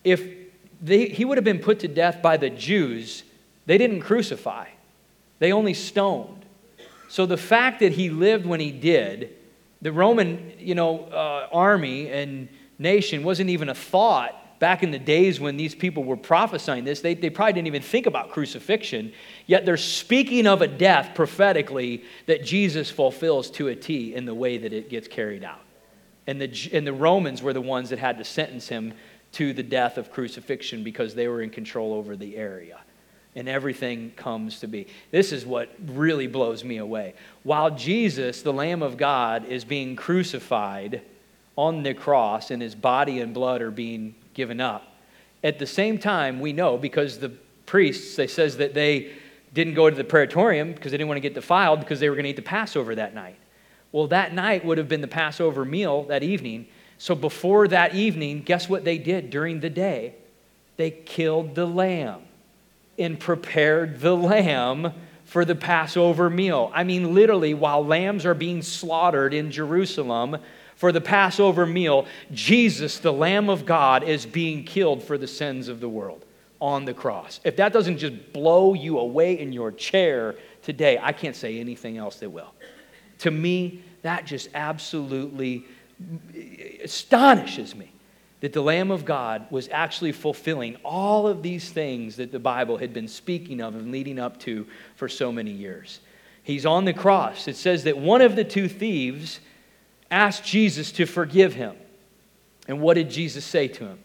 [0.02, 0.47] If
[0.80, 3.24] they, he would have been put to death by the Jews,
[3.66, 4.68] they didn't crucify,
[5.38, 6.44] they only stoned.
[7.08, 9.34] So the fact that he lived when he did,
[9.80, 14.98] the Roman you know, uh, army and nation wasn't even a thought back in the
[14.98, 19.12] days when these people were prophesying this, they, they probably didn't even think about crucifixion.
[19.46, 24.34] Yet they're speaking of a death prophetically that Jesus fulfills to a T in the
[24.34, 25.60] way that it gets carried out.
[26.26, 28.94] And the, and the Romans were the ones that had to sentence him
[29.38, 32.80] to the death of crucifixion because they were in control over the area.
[33.36, 34.88] And everything comes to be.
[35.12, 37.14] This is what really blows me away.
[37.44, 41.02] While Jesus, the Lamb of God, is being crucified
[41.54, 44.96] on the cross and his body and blood are being given up.
[45.44, 47.28] At the same time, we know because the
[47.64, 49.12] priests, they says that they
[49.54, 52.16] didn't go to the praetorium because they didn't want to get defiled because they were
[52.16, 53.36] going to eat the Passover that night.
[53.92, 56.66] Well, that night would have been the Passover meal that evening.
[56.98, 60.14] So before that evening, guess what they did during the day?
[60.76, 62.22] They killed the lamb
[62.98, 64.92] and prepared the lamb
[65.24, 66.70] for the Passover meal.
[66.74, 70.38] I mean, literally, while lambs are being slaughtered in Jerusalem,
[70.78, 75.66] for the Passover meal, Jesus, the Lamb of God, is being killed for the sins
[75.66, 76.24] of the world
[76.60, 77.40] on the cross.
[77.42, 81.98] If that doesn't just blow you away in your chair today, I can't say anything
[81.98, 82.54] else that will.
[83.18, 85.64] To me, that just absolutely
[86.82, 87.92] astonishes me
[88.40, 92.76] that the Lamb of God was actually fulfilling all of these things that the Bible
[92.76, 96.00] had been speaking of and leading up to for so many years.
[96.44, 97.48] He's on the cross.
[97.48, 99.40] It says that one of the two thieves
[100.10, 101.76] asked Jesus to forgive him.
[102.68, 103.98] And what did Jesus say to him?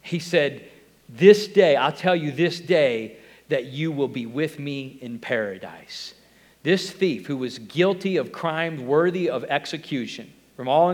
[0.00, 0.64] He said,
[1.08, 3.18] This day, I'll tell you this day,
[3.48, 6.14] that you will be with me in paradise.
[6.62, 10.90] This thief, who was guilty of crimes worthy of execution, from all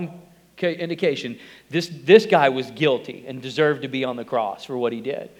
[0.61, 1.39] indication,
[1.71, 5.01] this, this guy was guilty and deserved to be on the cross for what he
[5.01, 5.31] did.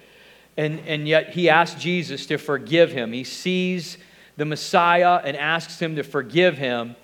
[0.57, 3.13] And, and yet he asked Jesus to forgive him.
[3.13, 3.99] He sees
[4.35, 6.95] the Messiah and asks him to forgive him.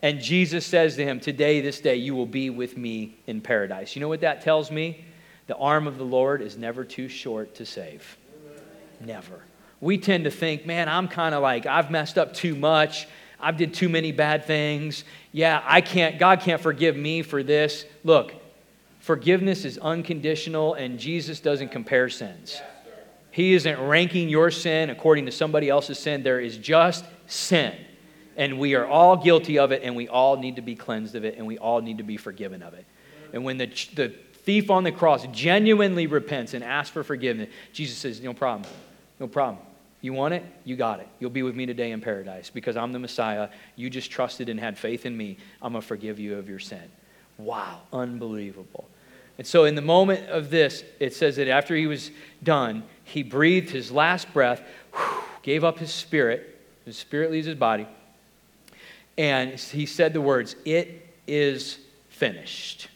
[0.00, 3.94] And Jesus says to him, Today, this day, you will be with me in paradise.
[3.94, 5.04] You know what that tells me?
[5.48, 8.16] The arm of the Lord is never too short to save.
[9.02, 9.42] Never.
[9.82, 13.06] We tend to think, man, I'm kind of like, I've messed up too much.
[13.44, 15.04] I've did too many bad things.
[15.32, 17.84] Yeah, I can't, God can't forgive me for this.
[18.02, 18.32] Look,
[19.00, 22.60] forgiveness is unconditional and Jesus doesn't compare sins.
[23.30, 26.22] He isn't ranking your sin according to somebody else's sin.
[26.22, 27.74] There is just sin.
[28.36, 31.24] And we are all guilty of it, and we all need to be cleansed of
[31.24, 32.84] it, and we all need to be forgiven of it.
[33.32, 34.14] And when the, the
[34.44, 38.72] thief on the cross genuinely repents and asks for forgiveness, Jesus says, No problem.
[39.20, 39.64] No problem.
[40.04, 40.44] You want it?
[40.64, 41.08] You got it.
[41.18, 43.48] You'll be with me today in paradise because I'm the Messiah.
[43.74, 45.38] You just trusted and had faith in me.
[45.62, 46.82] I'm going to forgive you of your sin.
[47.38, 48.86] Wow, unbelievable.
[49.38, 52.10] And so, in the moment of this, it says that after he was
[52.42, 54.60] done, he breathed his last breath,
[55.40, 56.60] gave up his spirit.
[56.84, 57.88] His spirit leaves his body.
[59.16, 61.78] And he said the words, It is
[62.10, 62.88] finished.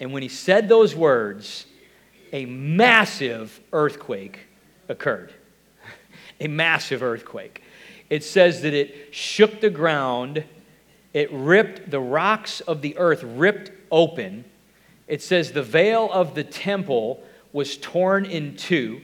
[0.00, 1.64] And when he said those words,
[2.30, 4.40] a massive earthquake
[4.90, 5.32] occurred
[6.40, 7.62] a massive earthquake.
[8.10, 10.44] It says that it shook the ground,
[11.12, 14.44] it ripped the rocks of the earth, ripped open.
[15.08, 17.22] It says the veil of the temple
[17.52, 19.00] was torn in two,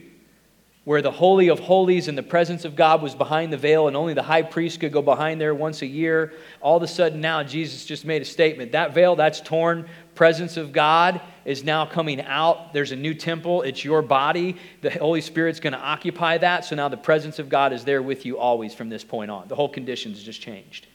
[0.85, 3.95] where the Holy of Holies and the presence of God was behind the veil, and
[3.95, 6.33] only the high priest could go behind there once a year.
[6.59, 8.73] All of a sudden, now Jesus just made a statement.
[8.73, 12.73] That veil, that's torn presence of God is now coming out.
[12.73, 13.61] There's a new temple.
[13.63, 14.57] It's your body.
[14.81, 16.65] The Holy Spirit's going to occupy that.
[16.65, 19.47] So now the presence of God is there with you always from this point on.
[19.47, 20.87] The whole conditions just changed.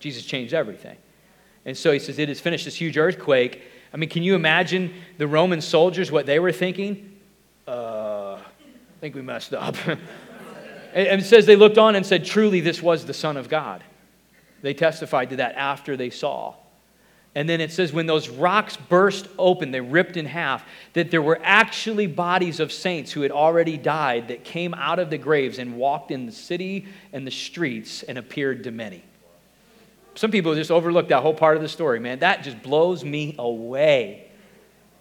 [0.00, 0.96] Jesus changed everything.
[1.64, 3.62] And so he says, It has finished this huge earthquake.
[3.92, 7.20] I mean, can you imagine the Roman soldiers, what they were thinking?
[7.66, 8.13] Uh,
[9.04, 9.76] think we messed up.
[9.86, 13.84] and it says they looked on and said, Truly, this was the Son of God.
[14.62, 16.54] They testified to that after they saw.
[17.34, 21.20] And then it says, when those rocks burst open, they ripped in half, that there
[21.20, 25.58] were actually bodies of saints who had already died that came out of the graves
[25.58, 29.04] and walked in the city and the streets and appeared to many.
[30.14, 32.20] Some people just overlooked that whole part of the story, man.
[32.20, 34.23] That just blows me away.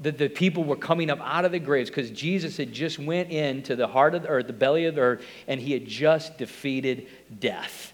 [0.04, 3.32] That the people were coming up out of the graves because Jesus had just went
[3.32, 6.38] into the heart of the earth, the belly of the earth, and he had just
[6.38, 7.08] defeated
[7.40, 7.92] death.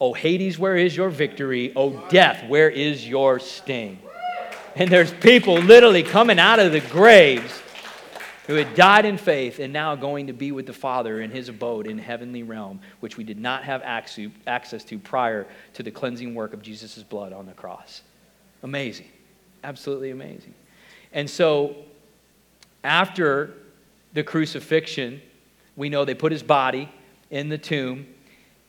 [0.00, 1.72] Oh, Hades, where is your victory?
[1.76, 3.98] Oh, death, where is your sting?
[4.74, 7.60] And there's people literally coming out of the graves
[8.46, 11.48] who had died in faith and now going to be with the Father in his
[11.48, 16.34] abode in heavenly realm, which we did not have access to prior to the cleansing
[16.34, 18.02] work of Jesus' blood on the cross.
[18.62, 19.08] Amazing.
[19.62, 20.54] Absolutely amazing.
[21.12, 21.76] And so,
[22.84, 23.54] after
[24.12, 25.20] the crucifixion,
[25.76, 26.90] we know they put his body
[27.30, 28.06] in the tomb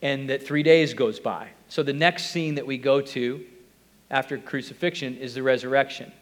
[0.00, 1.48] and that three days goes by.
[1.68, 3.44] So the next scene that we go to
[4.10, 6.12] after crucifixion is the resurrection.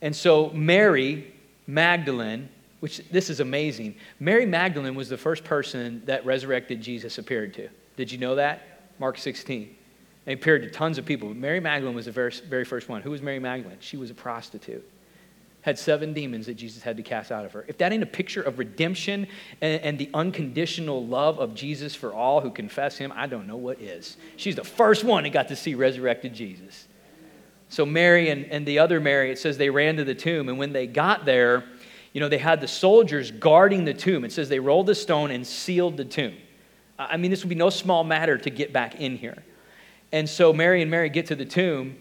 [0.00, 1.32] And so Mary
[1.66, 2.48] Magdalene,
[2.80, 7.68] which this is amazing, Mary Magdalene was the first person that resurrected Jesus appeared to.
[7.96, 8.82] Did you know that?
[8.98, 9.76] Mark 16.
[10.26, 11.28] And appeared to tons of people.
[11.28, 13.02] But Mary Magdalene was the very, very first one.
[13.02, 13.78] Who was Mary Magdalene?
[13.80, 14.88] She was a prostitute
[15.62, 17.64] had seven demons that Jesus had to cast out of her.
[17.68, 19.28] If that ain't a picture of redemption
[19.60, 23.56] and, and, the unconditional love of Jesus for all who confess him, I don't know
[23.56, 24.16] what is.
[24.36, 26.88] She's the first one that got to see resurrected Jesus.
[27.68, 30.58] So, Mary and, and the other Mary, it says they ran to the tomb, and
[30.58, 31.64] when they got there,
[32.12, 34.24] you know, they had the soldiers guarding the tomb.
[34.24, 36.36] It says they rolled the stone and sealed the tomb.
[36.98, 39.42] I mean, this would be no small matter to get back in here.
[40.10, 41.96] And so, Mary and Mary get to the tomb,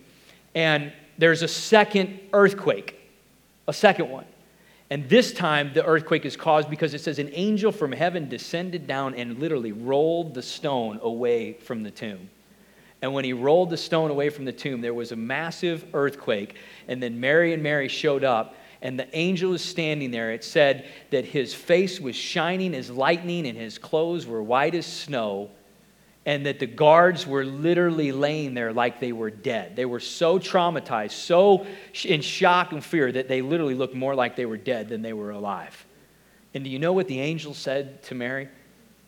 [0.56, 3.01] and there's a second earthquake
[3.72, 4.26] a second one.
[4.90, 8.86] And this time, the earthquake is caused because it says an angel from heaven descended
[8.86, 12.30] down and literally rolled the stone away from the tomb.
[13.02, 16.58] And when he rolled the stone away from the tomb, there was a massive earthquake.
[16.90, 20.34] And then Mary and Mary showed up, and the angel was standing there.
[20.34, 24.86] It said that his face was shining as lightning, and his clothes were white as
[24.86, 25.50] snow
[26.26, 29.76] and that the guards were literally laying there like they were dead.
[29.76, 31.66] They were so traumatized, so
[32.06, 35.14] in shock and fear that they literally looked more like they were dead than they
[35.14, 35.86] were alive.
[36.54, 38.50] And do you know what the angel said to Mary?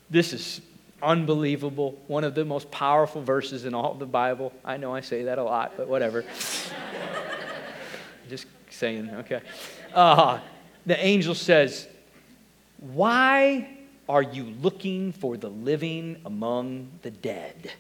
[0.10, 0.62] This is
[1.04, 2.02] unbelievable.
[2.08, 4.52] One of the most powerful verses in all of the Bible.
[4.66, 6.26] I know I say that a lot, but whatever.
[8.30, 9.42] Just saying, okay.
[9.94, 10.40] Uh,
[10.86, 11.88] the angel says,
[12.80, 13.73] Why
[14.10, 17.72] Are you looking for the living among the dead?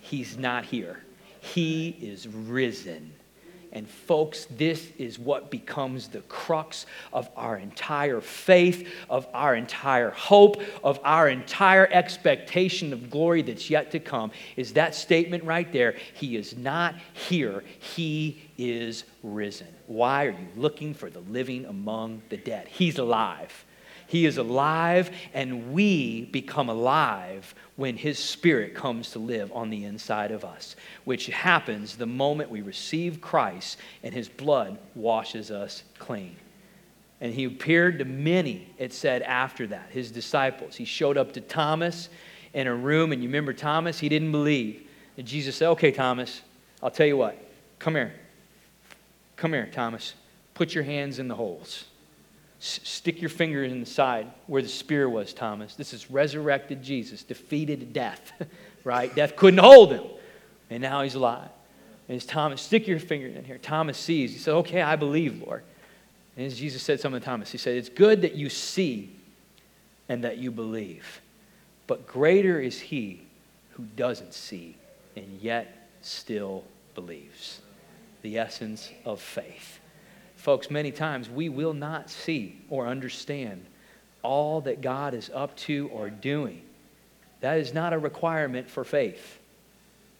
[0.00, 1.02] He's not here.
[1.40, 3.12] He is risen.
[3.72, 10.12] And, folks, this is what becomes the crux of our entire faith, of our entire
[10.12, 14.30] hope, of our entire expectation of glory that's yet to come.
[14.56, 15.94] Is that statement right there?
[16.14, 19.68] He is not here, He is risen.
[19.88, 22.68] Why are you looking for the living among the dead?
[22.68, 23.65] He's alive.
[24.06, 29.84] He is alive, and we become alive when His Spirit comes to live on the
[29.84, 35.82] inside of us, which happens the moment we receive Christ and His blood washes us
[35.98, 36.36] clean.
[37.20, 40.76] And He appeared to many, it said after that, His disciples.
[40.76, 42.08] He showed up to Thomas
[42.54, 43.98] in a room, and you remember Thomas?
[43.98, 44.86] He didn't believe.
[45.16, 46.42] And Jesus said, Okay, Thomas,
[46.82, 47.36] I'll tell you what.
[47.78, 48.14] Come here.
[49.36, 50.14] Come here, Thomas.
[50.54, 51.84] Put your hands in the holes.
[52.58, 55.74] Stick your finger in the side where the spear was, Thomas.
[55.74, 58.32] This is resurrected Jesus, defeated death,
[58.84, 59.14] right?
[59.14, 60.04] Death couldn't hold him,
[60.70, 61.50] and now he's alive.
[62.08, 63.58] And as Thomas, stick your finger in here.
[63.58, 64.32] Thomas sees.
[64.32, 65.64] He said, Okay, I believe, Lord.
[66.36, 69.14] And Jesus said something to Thomas, he said, It's good that you see
[70.08, 71.20] and that you believe,
[71.86, 73.22] but greater is he
[73.70, 74.76] who doesn't see
[75.16, 77.60] and yet still believes.
[78.22, 79.80] The essence of faith.
[80.46, 83.66] Folks, many times we will not see or understand
[84.22, 86.62] all that God is up to or doing.
[87.40, 89.40] That is not a requirement for faith.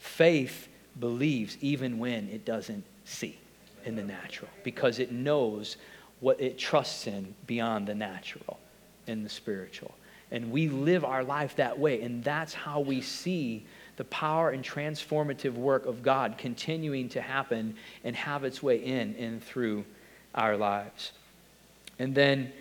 [0.01, 0.67] Faith
[0.99, 3.39] believes even when it doesn't see
[3.85, 5.77] in the natural because it knows
[6.19, 8.59] what it trusts in beyond the natural
[9.07, 9.95] and the spiritual.
[10.33, 13.65] And we live our life that way, and that's how we see
[13.97, 19.15] the power and transformative work of God continuing to happen and have its way in
[19.21, 19.85] and through
[20.37, 21.13] our lives.
[21.99, 22.53] And then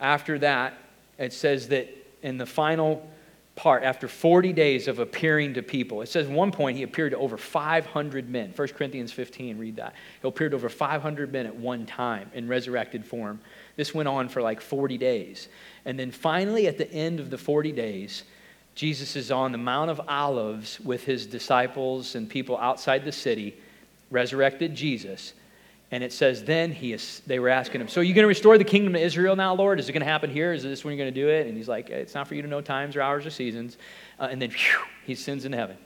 [0.00, 0.74] after that,
[1.18, 1.88] it says that
[2.22, 3.08] in the final
[3.56, 7.12] part, after 40 days of appearing to people, it says at one point he appeared
[7.12, 8.52] to over 500 men.
[8.54, 9.94] 1 Corinthians 15, read that.
[10.20, 13.40] He appeared to over 500 men at one time in resurrected form.
[13.76, 15.48] This went on for like 40 days.
[15.86, 18.24] And then finally, at the end of the 40 days,
[18.74, 23.56] Jesus is on the Mount of Olives with his disciples and people outside the city,
[24.10, 25.32] resurrected Jesus.
[25.92, 28.28] And it says, then he is, they were asking him, So are you going to
[28.28, 29.78] restore the kingdom to Israel now, Lord?
[29.78, 30.52] Is it going to happen here?
[30.52, 31.46] Is this when you're going to do it?
[31.46, 33.78] And he's like, It's not for you to know times or hours or seasons.
[34.18, 35.76] Uh, and then whew, he sends into heaven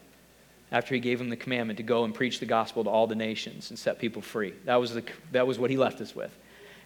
[0.72, 3.14] after he gave him the commandment to go and preach the gospel to all the
[3.14, 4.55] nations and set people free.
[4.64, 6.34] That was, the, that was what he left us with.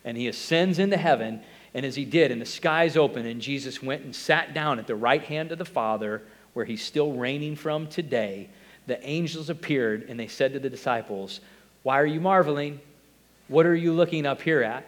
[0.04, 1.40] And he ascends into heaven.
[1.72, 4.86] And as he did, and the skies opened, and Jesus went and sat down at
[4.86, 6.22] the right hand of the Father,
[6.54, 8.48] where he's still reigning from today,
[8.86, 11.40] the angels appeared and they said to the disciples,
[11.82, 12.80] Why are you marveling?
[13.48, 14.86] What are you looking up here at?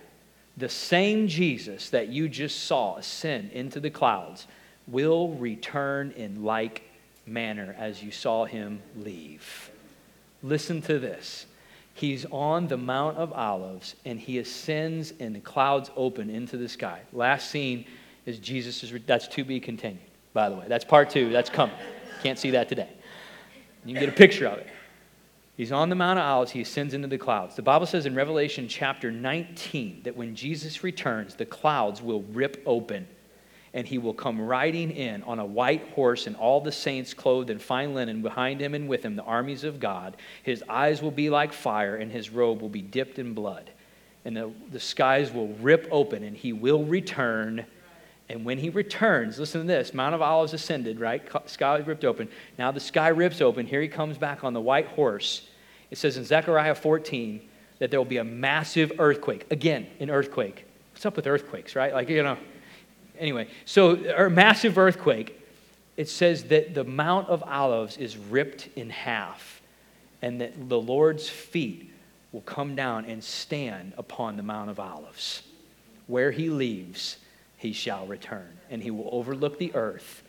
[0.56, 4.46] The same Jesus that you just saw ascend into the clouds
[4.86, 6.82] will return in like
[7.26, 9.70] manner as you saw him leave.
[10.42, 11.46] Listen to this.
[11.92, 16.68] He's on the Mount of Olives and he ascends and the clouds open into the
[16.68, 17.00] sky.
[17.12, 17.84] Last scene
[18.24, 20.02] is Jesus is that's to be continued,
[20.32, 20.64] by the way.
[20.68, 21.30] That's part two.
[21.30, 21.76] That's coming.
[22.22, 22.88] Can't see that today.
[23.84, 24.66] You can get a picture of it.
[25.56, 27.56] He's on the Mount of Olives, he ascends into the clouds.
[27.56, 32.62] The Bible says in Revelation chapter 19 that when Jesus returns, the clouds will rip
[32.66, 33.06] open
[33.76, 37.50] and he will come riding in on a white horse, and all the saints clothed
[37.50, 40.16] in fine linen behind him and with him, the armies of God.
[40.42, 43.70] His eyes will be like fire, and his robe will be dipped in blood.
[44.24, 47.66] And the, the skies will rip open, and he will return.
[48.28, 51.22] And when he returns, listen to this Mount of Olives ascended, right?
[51.48, 52.28] Sky ripped open.
[52.58, 53.66] Now the sky rips open.
[53.66, 55.48] Here he comes back on the white horse.
[55.90, 57.40] It says in Zechariah 14
[57.78, 59.46] that there will be a massive earthquake.
[59.50, 60.64] Again, an earthquake.
[60.92, 61.92] What's up with earthquakes, right?
[61.92, 62.36] Like, you know,
[63.18, 65.42] Anyway, so a massive earthquake.
[65.96, 69.62] It says that the Mount of Olives is ripped in half,
[70.20, 71.90] and that the Lord's feet
[72.32, 75.42] will come down and stand upon the Mount of Olives.
[76.06, 77.16] Where he leaves,
[77.56, 80.22] he shall return, and he will overlook the earth.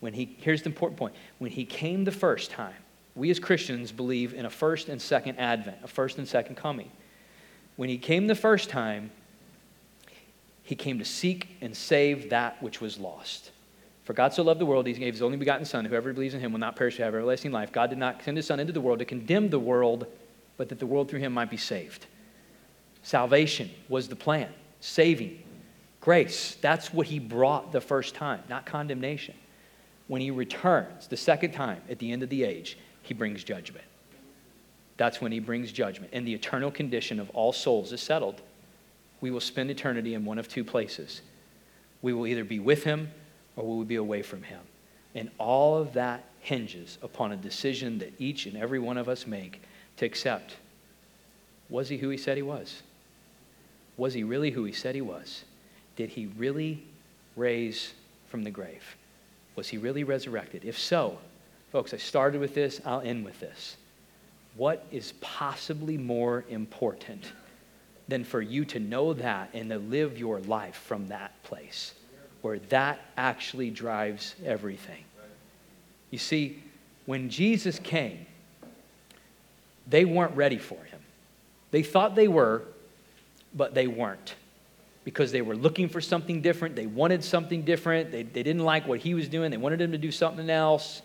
[0.00, 2.74] When he, here's the important point when he came the first time,
[3.14, 6.90] we as Christians believe in a first and second advent, a first and second coming.
[7.76, 9.10] When he came the first time,
[10.62, 13.50] he came to seek and save that which was lost.
[14.04, 15.84] For God so loved the world, he gave his only begotten Son.
[15.84, 17.72] Whoever believes in him will not perish but have everlasting life.
[17.72, 20.06] God did not send his Son into the world to condemn the world,
[20.56, 22.06] but that the world through him might be saved.
[23.02, 24.48] Salvation was the plan,
[24.80, 25.42] saving,
[26.04, 26.56] grace.
[26.60, 29.34] That's what he brought the first time, not condemnation.
[30.06, 33.86] When he returns the second time at the end of the age, he brings judgment.
[34.96, 36.12] That's when he brings judgment.
[36.12, 38.42] And the eternal condition of all souls is settled
[39.20, 41.22] we will spend eternity in one of two places.
[42.02, 43.10] We will either be with him
[43.56, 44.60] or we will be away from Him?
[45.14, 49.26] And all of that hinges upon a decision that each and every one of us
[49.26, 49.62] make
[49.96, 50.56] to accept
[51.68, 52.82] was He who He said He was?
[53.96, 55.44] Was He really who He said He was?
[55.96, 56.82] Did He really
[57.36, 57.92] raise
[58.28, 58.96] from the grave?
[59.56, 60.64] Was He really resurrected?
[60.64, 61.18] If so,
[61.72, 63.76] folks, I started with this, I'll end with this.
[64.56, 67.32] What is possibly more important
[68.06, 71.94] than for you to know that and to live your life from that place
[72.42, 75.04] where that actually drives everything?
[76.10, 76.62] You see,
[77.06, 78.26] when Jesus came,
[79.86, 81.00] they weren't ready for him.
[81.70, 82.62] They thought they were,
[83.54, 84.34] but they weren't
[85.04, 86.74] because they were looking for something different.
[86.74, 88.10] They wanted something different.
[88.10, 89.50] They, they didn't like what he was doing.
[89.50, 91.02] They wanted him to do something else.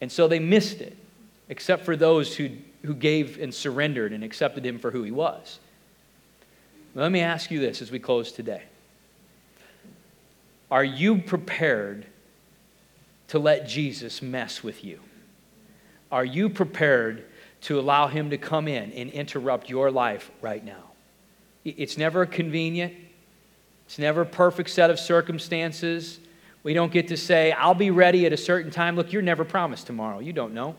[0.00, 0.96] And so they missed it,
[1.48, 2.50] except for those who,
[2.84, 5.60] who gave and surrendered and accepted him for who he was.
[6.94, 8.62] Let me ask you this as we close today
[10.70, 12.06] Are you prepared
[13.28, 15.00] to let Jesus mess with you?
[16.10, 17.24] Are you prepared
[17.62, 20.87] to allow him to come in and interrupt your life right now?
[21.76, 22.94] It's never convenient.
[23.86, 26.20] It's never a perfect set of circumstances.
[26.62, 28.96] We don't get to say, I'll be ready at a certain time.
[28.96, 30.18] Look, you're never promised tomorrow.
[30.18, 30.76] You don't know.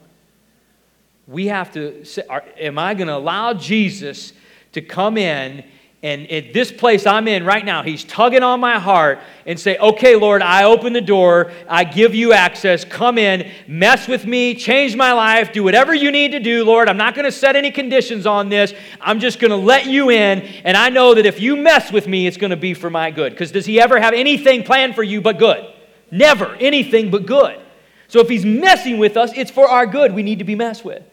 [1.27, 2.23] We have to say,
[2.59, 4.33] Am I going to allow Jesus
[4.73, 5.63] to come in
[6.01, 9.77] and at this place I'm in right now, he's tugging on my heart and say,
[9.77, 11.51] Okay, Lord, I open the door.
[11.67, 12.85] I give you access.
[12.85, 16.87] Come in, mess with me, change my life, do whatever you need to do, Lord.
[16.87, 18.73] I'm not going to set any conditions on this.
[19.01, 20.39] I'm just going to let you in.
[20.63, 23.11] And I know that if you mess with me, it's going to be for my
[23.11, 23.33] good.
[23.33, 25.65] Because does he ever have anything planned for you but good?
[26.11, 26.55] Never.
[26.61, 27.59] Anything but good.
[28.07, 30.13] So if he's messing with us, it's for our good.
[30.13, 31.03] We need to be messed with.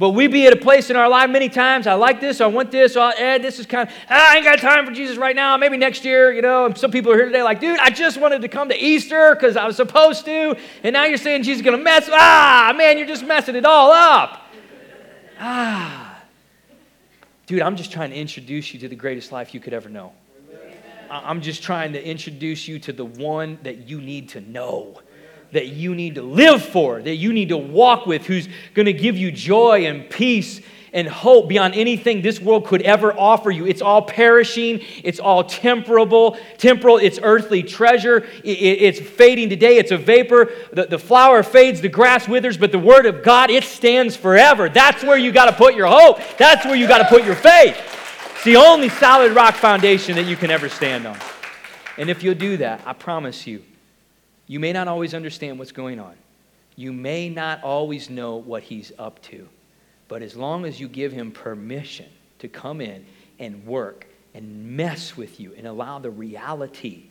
[0.00, 2.46] But we be at a place in our life many times, I like this, I
[2.46, 5.18] want this, oh, Ed, this is kind of, ah, I ain't got time for Jesus
[5.18, 6.64] right now, maybe next year, you know.
[6.64, 9.34] And some people are here today like, dude, I just wanted to come to Easter
[9.34, 12.72] because I was supposed to, and now you're saying Jesus is going to mess, ah,
[12.74, 14.46] man, you're just messing it all up.
[15.38, 16.22] Ah.
[17.44, 20.14] Dude, I'm just trying to introduce you to the greatest life you could ever know.
[21.10, 25.02] I'm just trying to introduce you to the one that you need to know
[25.52, 28.92] that you need to live for, that you need to walk with, who's going to
[28.92, 30.60] give you joy and peace
[30.92, 33.66] and hope beyond anything this world could ever offer you.
[33.66, 39.96] It's all perishing, it's all temporal, temporal, it's earthly treasure, it's fading today, it's a
[39.96, 40.50] vapor.
[40.72, 44.68] The, the flower fades, the grass withers, but the word of God, it stands forever.
[44.68, 47.36] That's where you got to put your hope, that's where you got to put your
[47.36, 47.76] faith.
[48.34, 51.18] It's the only solid rock foundation that you can ever stand on.
[51.98, 53.62] And if you'll do that, I promise you,
[54.50, 56.16] you may not always understand what's going on.
[56.74, 59.48] You may not always know what he's up to.
[60.08, 62.08] But as long as you give him permission
[62.40, 63.06] to come in
[63.38, 67.04] and work and mess with you and allow the reality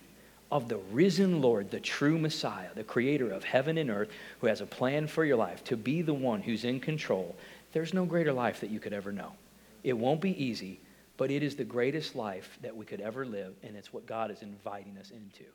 [0.52, 4.10] of the risen Lord, the true Messiah, the creator of heaven and earth,
[4.42, 7.38] who has a plan for your life, to be the one who's in control,
[7.72, 9.32] there's no greater life that you could ever know.
[9.86, 10.82] It won't be easy,
[11.16, 14.30] but it is the greatest life that we could ever live, and it's what God
[14.30, 15.46] is inviting us into.